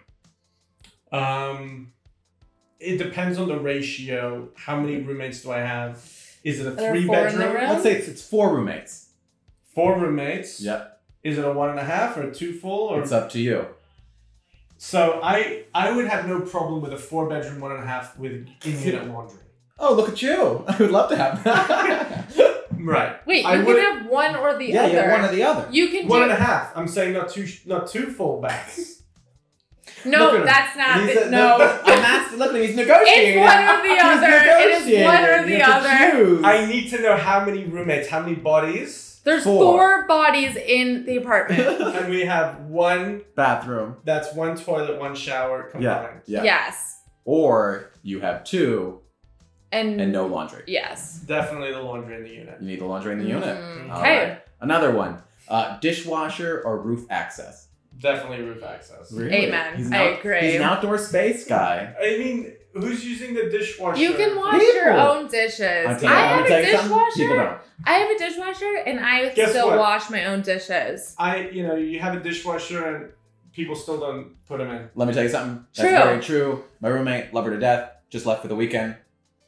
Um, 1.11 1.93
it 2.79 2.97
depends 2.97 3.37
on 3.37 3.47
the 3.47 3.59
ratio. 3.59 4.49
How 4.55 4.79
many 4.79 4.97
roommates 4.97 5.41
do 5.41 5.51
I 5.51 5.59
have? 5.59 5.95
Is 6.43 6.59
it 6.59 6.67
a 6.67 6.71
there 6.71 6.91
three 6.91 7.05
four 7.05 7.17
in 7.17 7.33
the 7.33 7.39
bedroom? 7.39 7.55
room? 7.61 7.69
Let's 7.69 7.83
say 7.83 7.93
it's, 7.93 8.07
it's 8.07 8.21
four 8.27 8.55
roommates. 8.55 9.09
Four 9.73 9.97
roommates. 9.99 10.61
Yep, 10.61 11.01
Is 11.23 11.37
it 11.37 11.45
a 11.45 11.51
one 11.51 11.69
and 11.69 11.79
a 11.79 11.83
half 11.83 12.17
or 12.17 12.23
a 12.23 12.33
two 12.33 12.53
full? 12.53 12.87
Or 12.89 13.01
it's 13.01 13.11
up 13.11 13.29
to 13.31 13.39
you. 13.39 13.67
so 14.77 15.19
I 15.23 15.63
I 15.73 15.91
would 15.91 16.07
have 16.07 16.27
no 16.27 16.41
problem 16.41 16.81
with 16.81 16.93
a 16.93 16.97
four 16.97 17.27
bedroom 17.29 17.59
one 17.61 17.71
and 17.71 17.83
a 17.83 17.87
half 17.87 18.17
with 18.17 18.47
in 18.65 18.81
unit 18.81 19.07
laundry. 19.07 19.39
Oh, 19.79 19.93
look 19.93 20.09
at 20.09 20.21
you! 20.21 20.63
I 20.67 20.77
would 20.77 20.91
love 20.91 21.09
to 21.11 21.15
have 21.15 21.43
that. 21.43 22.33
Right. 22.87 23.25
wait, 23.27 23.43
you 23.43 23.47
I 23.49 23.63
can 23.63 23.77
have 23.77 24.05
one 24.07 24.35
or 24.35 24.57
the 24.57 24.65
yeah, 24.65 24.83
other. 24.83 24.91
you 24.93 24.97
have 24.99 25.11
one 25.21 25.29
or 25.29 25.33
the 25.35 25.43
other. 25.43 25.67
You 25.71 25.87
can 25.89 26.07
One 26.07 26.19
do 26.19 26.23
and 26.23 26.31
a 26.33 26.35
half. 26.35 26.75
I'm 26.75 26.87
saying 26.87 27.13
not 27.13 27.29
two 27.29 27.47
not 27.65 27.87
two 27.87 28.07
full 28.07 28.41
baths. 28.41 28.95
Look 30.05 30.13
at 30.13 30.19
no. 30.19 30.35
him. 30.37 30.45
That's 30.45 30.77
not 30.77 31.01
He's 31.01 31.15
the, 31.15 31.27
a- 31.27 31.31
no. 31.31 31.55
I'm 31.85 31.99
asking. 32.05 32.39
Look 32.39 32.49
at 32.49 32.55
him. 32.55 32.61
He's 32.67 32.75
negotiating. 32.75 33.39
It's 33.41 33.53
one 33.53 33.63
or 33.63 33.81
the 33.87 34.03
other. 34.03 34.27
It 34.29 34.69
is 34.69 35.05
one 35.05 35.23
or 35.25 35.43
the 35.45 35.51
You 35.51 35.59
have 35.63 35.83
other. 35.83 36.11
choose. 36.25 36.43
I 36.43 36.65
need 36.65 36.89
to 36.91 37.01
know 37.01 37.17
how 37.17 37.43
many 37.45 37.65
roommates, 37.65 38.07
how 38.07 38.21
many 38.21 38.35
bodies, 38.35 39.19
There's 39.23 39.43
Four. 39.43 39.63
four. 39.77 40.07
bodies 40.07 40.55
in 40.55 41.05
the 41.05 41.17
apartment. 41.17 41.59
and 41.81 42.09
we 42.09 42.21
have 42.25 42.61
one 42.67 43.21
bathroom. 43.35 43.97
that's 44.05 44.33
one 44.33 44.55
toilet, 44.55 44.99
one 44.99 45.15
shower 45.15 45.63
combined. 45.63 46.21
Yeah. 46.25 46.43
Yes, 46.43 47.01
Or 47.25 47.91
you 48.03 48.21
have 48.21 48.43
two 48.45 49.01
and 49.71 49.99
and 50.01 50.11
no 50.11 50.25
laundry. 50.27 50.63
Yes. 50.67 51.19
Definitely 51.25 51.71
the 51.73 51.81
laundry 51.81 52.15
in 52.15 52.23
the 52.23 52.29
unit. 52.29 52.57
You 52.61 52.67
need 52.67 52.79
the 52.79 52.85
laundry 52.85 53.13
in 53.13 53.19
the 53.19 53.25
unit. 53.25 53.57
Mm, 53.57 53.91
All 53.91 53.99
Okay. 53.99 54.19
right. 54.29 54.41
Another 54.61 54.91
one. 54.91 55.21
Uh, 55.47 55.77
dishwasher 55.79 56.61
or 56.65 56.79
roof 56.79 57.05
access. 57.09 57.67
Definitely 57.99 58.43
roof 58.45 58.63
access. 58.63 59.11
Amen. 59.17 59.75
He's 59.77 59.87
an 59.87 59.93
I 59.93 60.11
out- 60.13 60.19
agree. 60.19 60.41
He's 60.41 60.55
an 60.55 60.61
outdoor 60.61 60.97
space 60.97 61.47
guy. 61.47 61.93
I 61.99 62.17
mean, 62.17 62.53
who's 62.73 63.03
using 63.05 63.33
the 63.33 63.49
dishwasher? 63.49 63.99
You 64.01 64.13
can 64.13 64.35
wash 64.35 64.59
People. 64.59 64.75
your 64.75 64.91
own 64.93 65.27
dishes. 65.27 65.61
I'm 65.87 65.95
I 65.95 65.99
telling 65.99 66.03
you, 66.03 66.09
I'm 66.09 66.37
have 66.37 66.45
a 66.45 66.47
tell 66.49 66.63
you 66.63 66.71
something. 66.77 66.89
People 66.89 67.35
dishwasher. 67.37 67.61
I 67.85 67.93
have 67.93 68.09
a 68.11 68.17
dishwasher, 68.19 68.75
and 68.85 68.99
I 68.99 69.29
Guess 69.29 69.49
still 69.51 69.67
what? 69.69 69.79
wash 69.79 70.09
my 70.09 70.25
own 70.25 70.41
dishes. 70.41 71.15
I, 71.17 71.49
you 71.49 71.65
know, 71.65 71.75
you 71.75 71.99
have 71.99 72.15
a 72.15 72.19
dishwasher 72.19 72.95
and 72.95 73.11
people 73.53 73.75
still 73.75 73.99
don't 73.99 74.35
put 74.47 74.57
them 74.59 74.69
in. 74.69 74.89
Let 74.95 75.07
me 75.07 75.13
tell 75.13 75.23
you 75.23 75.29
something. 75.29 75.65
That's 75.75 75.87
True. 75.89 75.97
very 75.97 76.21
true. 76.21 76.63
My 76.81 76.89
roommate, 76.89 77.33
love 77.33 77.45
her 77.45 77.51
to 77.51 77.59
death, 77.59 77.91
just 78.09 78.25
left 78.25 78.41
for 78.43 78.47
the 78.47 78.55
weekend. 78.55 78.95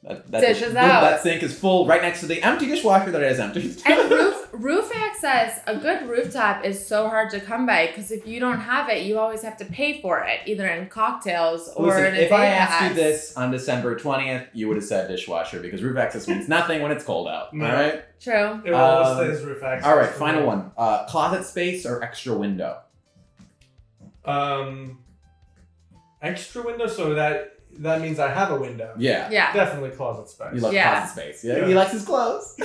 That, 0.04 0.32
that 0.32 0.40
Dishes 0.42 0.70
dish- 0.70 0.78
out. 0.78 1.02
That 1.02 1.22
sink 1.22 1.44
is 1.44 1.58
full 1.60 1.86
right 1.86 2.02
next 2.02 2.22
to 2.22 2.26
the 2.26 2.42
empty 2.42 2.68
dishwasher 2.68 3.12
that 3.12 3.22
is 3.22 3.38
empty. 3.38 3.76
And 3.86 4.10
roof 4.12 4.48
roof 4.54 4.90
access, 4.96 5.60
a 5.68 5.76
good 5.76 6.08
rooftop 6.08 6.64
is 6.64 6.84
so 6.88 7.10
hard 7.10 7.30
to 7.32 7.42
come 7.42 7.66
by 7.66 7.88
because 7.88 8.10
if 8.10 8.26
you 8.26 8.40
don't 8.40 8.62
have 8.62 8.90
it, 8.90 9.04
you 9.06 9.20
always 9.20 9.42
have 9.42 9.58
to 9.58 9.66
pay 9.66 10.02
for 10.02 10.22
it, 10.24 10.40
either 10.46 10.68
in 10.68 10.88
cocktails 10.88 11.68
or 11.76 11.88
Listen, 11.88 12.06
in 12.06 12.14
a 12.16 12.18
if 12.18 12.30
day 12.30 12.36
I 12.36 12.46
asked 12.46 12.90
you 12.90 12.94
this 12.96 13.36
on 13.36 13.52
December 13.52 14.00
20th, 14.00 14.48
you 14.54 14.70
would 14.70 14.78
have 14.78 14.86
said 14.86 15.10
dishwasher 15.10 15.60
because 15.60 15.84
roof 15.84 15.98
access 15.98 16.30
means 16.30 16.48
nothing 16.48 16.82
when 16.82 16.92
it's 16.94 17.04
cold 17.04 17.28
out. 17.28 17.54
No. 17.54 17.66
All 17.66 17.74
right? 17.74 17.94
It 17.96 18.06
True. 18.22 18.62
will 18.64 18.76
Um, 18.76 19.18
stay 19.18 19.32
as 19.32 19.44
roof 19.44 19.62
access. 19.62 19.86
All 19.86 19.98
right, 19.98 20.10
final 20.10 20.42
me. 20.42 20.48
one. 20.48 20.72
Uh, 20.78 21.06
closet 21.08 21.44
space 21.44 21.86
or 21.86 22.02
extra 22.02 22.34
window? 22.36 22.78
Um, 24.24 25.00
extra 26.22 26.62
window, 26.64 26.88
so 26.88 27.14
that 27.16 27.59
that 27.80 28.02
means 28.02 28.20
I 28.20 28.30
have 28.34 28.52
a 28.52 28.56
window. 28.60 28.94
Yeah. 28.98 29.30
Yeah. 29.32 29.54
Definitely 29.54 29.92
closet 29.92 30.28
space. 30.30 30.54
He 30.54 30.60
loves 30.60 30.74
Yeah. 30.76 31.00
closet 31.00 31.14
space. 31.14 31.44
Yeah, 31.44 31.58
Yeah. 31.58 31.68
he 31.68 31.74
likes 31.76 31.92
his 31.92 32.06
clothes. 32.06 32.56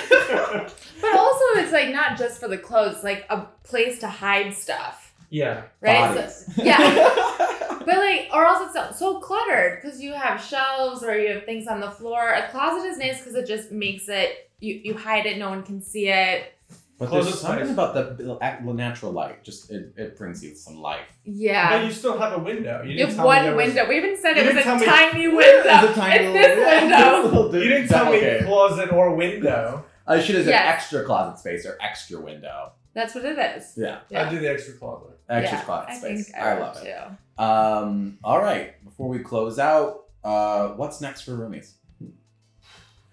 But 1.00 1.16
also, 1.18 1.44
it's 1.60 1.72
like 1.72 1.90
not 1.90 2.16
just 2.18 2.40
for 2.40 2.48
the 2.48 2.58
clothes, 2.58 2.94
it's 2.96 3.04
like 3.04 3.26
a 3.30 3.42
place 3.62 3.98
to 4.00 4.08
hide 4.08 4.54
stuff, 4.54 5.12
yeah. 5.30 5.62
right? 5.80 6.14
Bodies. 6.14 6.46
So- 6.56 6.62
yeah. 6.62 6.78
But 7.86 7.98
like, 7.98 8.30
or 8.32 8.46
else 8.46 8.64
it's 8.74 8.96
so, 8.98 9.12
so 9.14 9.20
cluttered 9.20 9.82
because 9.82 10.00
you 10.00 10.14
have 10.14 10.40
shelves 10.40 11.02
or 11.02 11.18
you 11.18 11.34
have 11.34 11.44
things 11.44 11.66
on 11.66 11.80
the 11.80 11.90
floor. 11.90 12.30
A 12.32 12.48
closet 12.48 12.86
is 12.88 12.96
nice 12.96 13.18
because 13.18 13.34
it 13.34 13.46
just 13.46 13.70
makes 13.70 14.08
it 14.08 14.50
you 14.60 14.80
you 14.82 14.94
hide 14.96 15.26
it, 15.26 15.36
no 15.36 15.50
one 15.50 15.62
can 15.62 15.82
see 15.82 16.08
it. 16.08 16.53
But 16.98 17.08
Closet 17.08 17.24
there's 17.30 17.40
something 17.40 17.64
space. 17.64 17.72
about 17.74 17.94
the, 18.16 18.22
the 18.24 18.38
act- 18.40 18.64
the 18.64 18.72
natural 18.72 19.10
light. 19.12 19.42
Just 19.42 19.70
it, 19.70 19.92
it 19.96 20.16
brings 20.16 20.44
you 20.44 20.54
some 20.54 20.76
life. 20.80 21.06
Yeah. 21.24 21.78
But 21.78 21.86
you 21.86 21.90
still 21.92 22.16
have 22.18 22.32
a 22.34 22.38
window. 22.38 22.82
You, 22.82 22.90
You 22.92 22.96
didn't 22.98 23.08
have 23.10 23.16
tell 23.16 23.24
me 23.24 23.28
one 23.28 23.42
there 23.44 23.56
was- 23.56 23.66
window. 23.74 23.88
We 23.88 23.96
even 23.96 24.16
said 24.16 24.36
it 24.36 24.46
was 24.46 24.56
a 24.56 24.62
tell 24.62 24.78
me- 24.78 24.86
tiny 24.86 25.28
window. 25.42 25.42
It's 25.44 25.66
a 25.66 25.94
tiny 26.00 26.24
It's 26.24 26.32
little- 26.32 26.32
this 26.34 26.58
yeah, 26.58 26.80
window. 26.80 27.22
this 27.22 27.32
little 27.52 27.62
You 27.64 27.68
didn't 27.68 27.88
tell 27.88 28.08
okay. 28.14 28.38
me 28.40 28.46
closet 28.46 28.92
or 28.92 29.14
window. 29.16 29.84
I 30.06 30.20
should 30.20 30.34
have 30.36 30.44
said 30.44 30.50
Yes. 30.50 30.74
extra 30.74 31.04
closet 31.04 31.38
space 31.40 31.66
or 31.66 31.76
extra 31.80 32.20
window. 32.20 32.72
That's 32.92 33.14
what 33.14 33.24
it 33.24 33.38
is. 33.38 33.72
Yeah, 33.76 34.00
Yeah. 34.08 34.26
I 34.26 34.30
do 34.30 34.38
the 34.38 34.48
extra 34.50 34.74
closet. 34.74 35.18
extra 35.28 35.58
Yeah, 35.58 35.64
closet 35.64 35.90
I 35.90 35.94
space. 35.98 36.26
think 36.30 36.36
I, 36.38 36.50
I, 36.50 36.58
love 36.60 36.76
would 36.78 36.86
it. 36.86 36.94
too. 37.38 37.42
Um, 37.42 38.18
all 38.22 38.40
right, 38.40 38.84
before 38.84 39.08
we 39.08 39.18
close 39.18 39.58
out, 39.58 40.04
uh, 40.22 40.68
what's 40.68 41.00
next 41.00 41.22
for 41.22 41.32
roomies? 41.32 41.72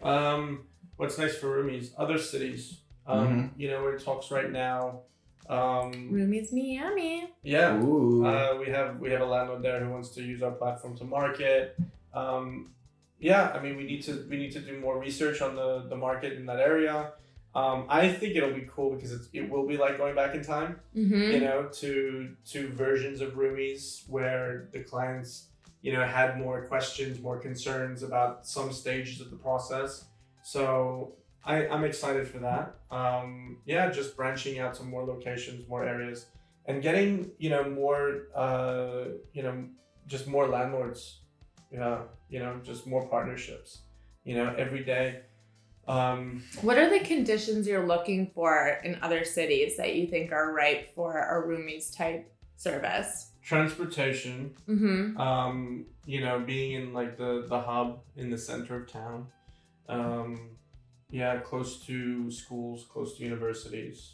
Um, 0.04 0.66
what's 0.98 1.18
nice 1.18 1.36
for 1.36 1.48
roomies? 1.48 1.92
Other 1.98 2.18
cities. 2.18 2.80
Um, 3.08 3.28
Mm-hmm. 3.28 3.60
you 3.62 3.70
know, 3.70 3.82
we're 3.82 3.96
in 3.96 4.00
talks 4.04 4.32
right 4.32 4.52
now. 4.52 5.02
Um, 5.50 5.92
Roomies 6.14 6.54
Miami. 6.54 7.28
yeah. 7.44 7.76
Ooh. 7.84 8.26
Uh, 8.26 8.58
we 8.60 8.68
have 8.72 9.00
we 9.00 9.10
have 9.12 9.22
a 9.22 9.26
landlord 9.26 9.62
there 9.64 9.84
who 9.84 9.90
wants 9.92 10.10
to 10.12 10.22
use 10.22 10.42
our 10.44 10.52
platform 10.52 10.96
to 10.98 11.04
market. 11.04 11.78
Um, 12.14 12.72
yeah, 13.20 13.52
I 13.54 13.60
mean 13.62 13.76
we 13.76 13.84
need 13.84 14.02
to 14.04 14.26
we 14.30 14.38
need 14.38 14.52
to 14.54 14.60
do 14.62 14.80
more 14.80 14.98
research 15.00 15.42
on 15.42 15.56
the, 15.56 15.86
the 15.90 15.96
market 15.98 16.34
in 16.34 16.46
that 16.46 16.60
area. 16.60 17.14
Um, 17.54 17.86
I 17.90 18.08
think 18.08 18.38
it'll 18.38 18.54
be 18.54 18.68
cool 18.74 18.96
because 18.96 19.12
it's, 19.12 19.28
it 19.34 19.50
will 19.50 19.68
be 19.68 19.76
like 19.78 19.98
going 19.98 20.16
back 20.16 20.36
in 20.36 20.44
time, 20.44 20.80
Mm-hmm. 20.96 21.32
you 21.34 21.40
know, 21.42 21.64
to 21.82 22.36
to 22.52 22.70
versions 22.70 23.20
of 23.20 23.32
roomies 23.34 24.08
where 24.08 24.70
the 24.72 24.84
clients, 24.84 25.48
you 25.82 25.92
know, 25.92 26.06
had 26.06 26.38
more 26.40 26.66
questions, 26.68 27.20
more 27.20 27.40
concerns 27.40 28.04
about 28.04 28.48
some 28.48 28.72
stages 28.72 29.20
of 29.20 29.32
the 29.32 29.38
process. 29.38 30.06
So 30.44 31.14
I, 31.44 31.68
I'm 31.68 31.84
excited 31.84 32.28
for 32.28 32.40
that. 32.40 32.76
Um, 32.92 33.58
yeah, 33.66 33.90
just 33.90 34.16
branching 34.16 34.60
out 34.60 34.76
to 34.76 34.84
more 34.84 35.04
locations, 35.04 35.68
more 35.68 35.84
areas, 35.84 36.28
and 36.66 36.82
getting 36.82 37.32
you 37.40 37.50
know 37.50 37.64
more 37.64 38.28
uh, 38.36 39.06
you 39.34 39.44
know 39.44 39.66
just 40.08 40.28
more 40.28 40.48
landlords. 40.48 41.20
Yeah, 41.72 42.00
you 42.30 42.40
know, 42.40 42.60
just 42.64 42.86
more 42.86 43.08
partnerships. 43.08 43.80
You 44.24 44.36
know, 44.36 44.54
every 44.58 44.84
day. 44.84 45.22
Um, 45.88 46.44
What 46.62 46.78
are 46.78 46.90
the 46.90 47.00
conditions 47.00 47.66
you're 47.68 47.88
looking 47.88 48.32
for 48.36 48.80
in 48.84 49.00
other 49.02 49.24
cities 49.24 49.78
that 49.78 49.96
you 49.96 50.06
think 50.08 50.32
are 50.32 50.54
ripe 50.54 50.94
for 50.94 51.18
a 51.18 51.48
roomies 51.48 51.96
type 51.96 52.32
service? 52.56 53.32
transportation. 53.42 54.54
Mm-hmm. 54.70 55.20
Um, 55.20 55.86
you 56.06 56.22
know, 56.22 56.40
being 56.40 56.74
in 56.74 56.94
like 56.94 57.18
the 57.18 57.46
the 57.48 57.60
hub 57.60 58.02
in 58.16 58.30
the 58.30 58.38
center 58.38 58.76
of 58.78 58.92
town. 58.92 59.28
Um, 59.90 60.52
yeah, 61.12 61.38
close 61.38 61.80
to 61.86 62.32
schools, 62.32 62.86
close 62.90 63.18
to 63.18 63.24
universities. 63.24 64.14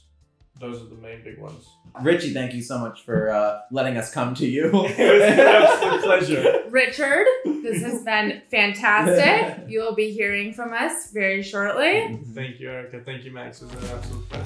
Those 0.59 0.81
are 0.81 0.85
the 0.85 0.95
main 0.95 1.23
big 1.23 1.37
ones. 1.37 1.67
Richie, 2.01 2.33
thank 2.33 2.55
you 2.55 2.63
so 2.63 2.79
much 2.79 3.03
for 3.03 3.29
uh, 3.29 3.59
letting 3.71 3.95
us 3.95 4.11
come 4.11 4.33
to 4.35 4.47
you. 4.47 4.65
it 4.73 4.73
was 4.73 4.91
an 4.97 5.39
absolute 5.39 6.03
pleasure. 6.03 6.63
Richard, 6.69 7.27
this 7.45 7.83
has 7.83 8.03
been 8.03 8.41
fantastic. 8.49 9.55
You 9.67 9.81
will 9.81 9.95
be 9.95 10.11
hearing 10.11 10.53
from 10.53 10.71
us 10.71 11.11
very 11.11 11.43
shortly. 11.43 12.17
Thank 12.33 12.61
you, 12.61 12.71
Erica. 12.71 13.01
Thank 13.01 13.25
you, 13.25 13.31
Max. 13.31 13.61
It 13.61 13.65
was 13.65 13.73
an 13.83 13.97
absolute 13.97 14.29
pleasure. 14.29 14.45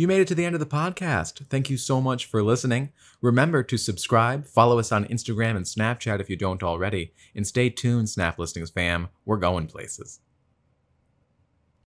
You 0.00 0.08
made 0.08 0.22
it 0.22 0.28
to 0.28 0.34
the 0.34 0.46
end 0.46 0.54
of 0.54 0.60
the 0.60 0.64
podcast. 0.64 1.46
Thank 1.50 1.68
you 1.68 1.76
so 1.76 2.00
much 2.00 2.24
for 2.24 2.42
listening. 2.42 2.88
Remember 3.20 3.62
to 3.62 3.76
subscribe, 3.76 4.46
follow 4.46 4.78
us 4.78 4.92
on 4.92 5.04
Instagram 5.04 5.56
and 5.56 5.66
Snapchat 5.66 6.20
if 6.20 6.30
you 6.30 6.36
don't 6.36 6.62
already, 6.62 7.12
and 7.34 7.46
stay 7.46 7.68
tuned, 7.68 8.08
Snap 8.08 8.38
Listings 8.38 8.70
fam. 8.70 9.08
We're 9.26 9.36
going 9.36 9.66
places. 9.66 10.20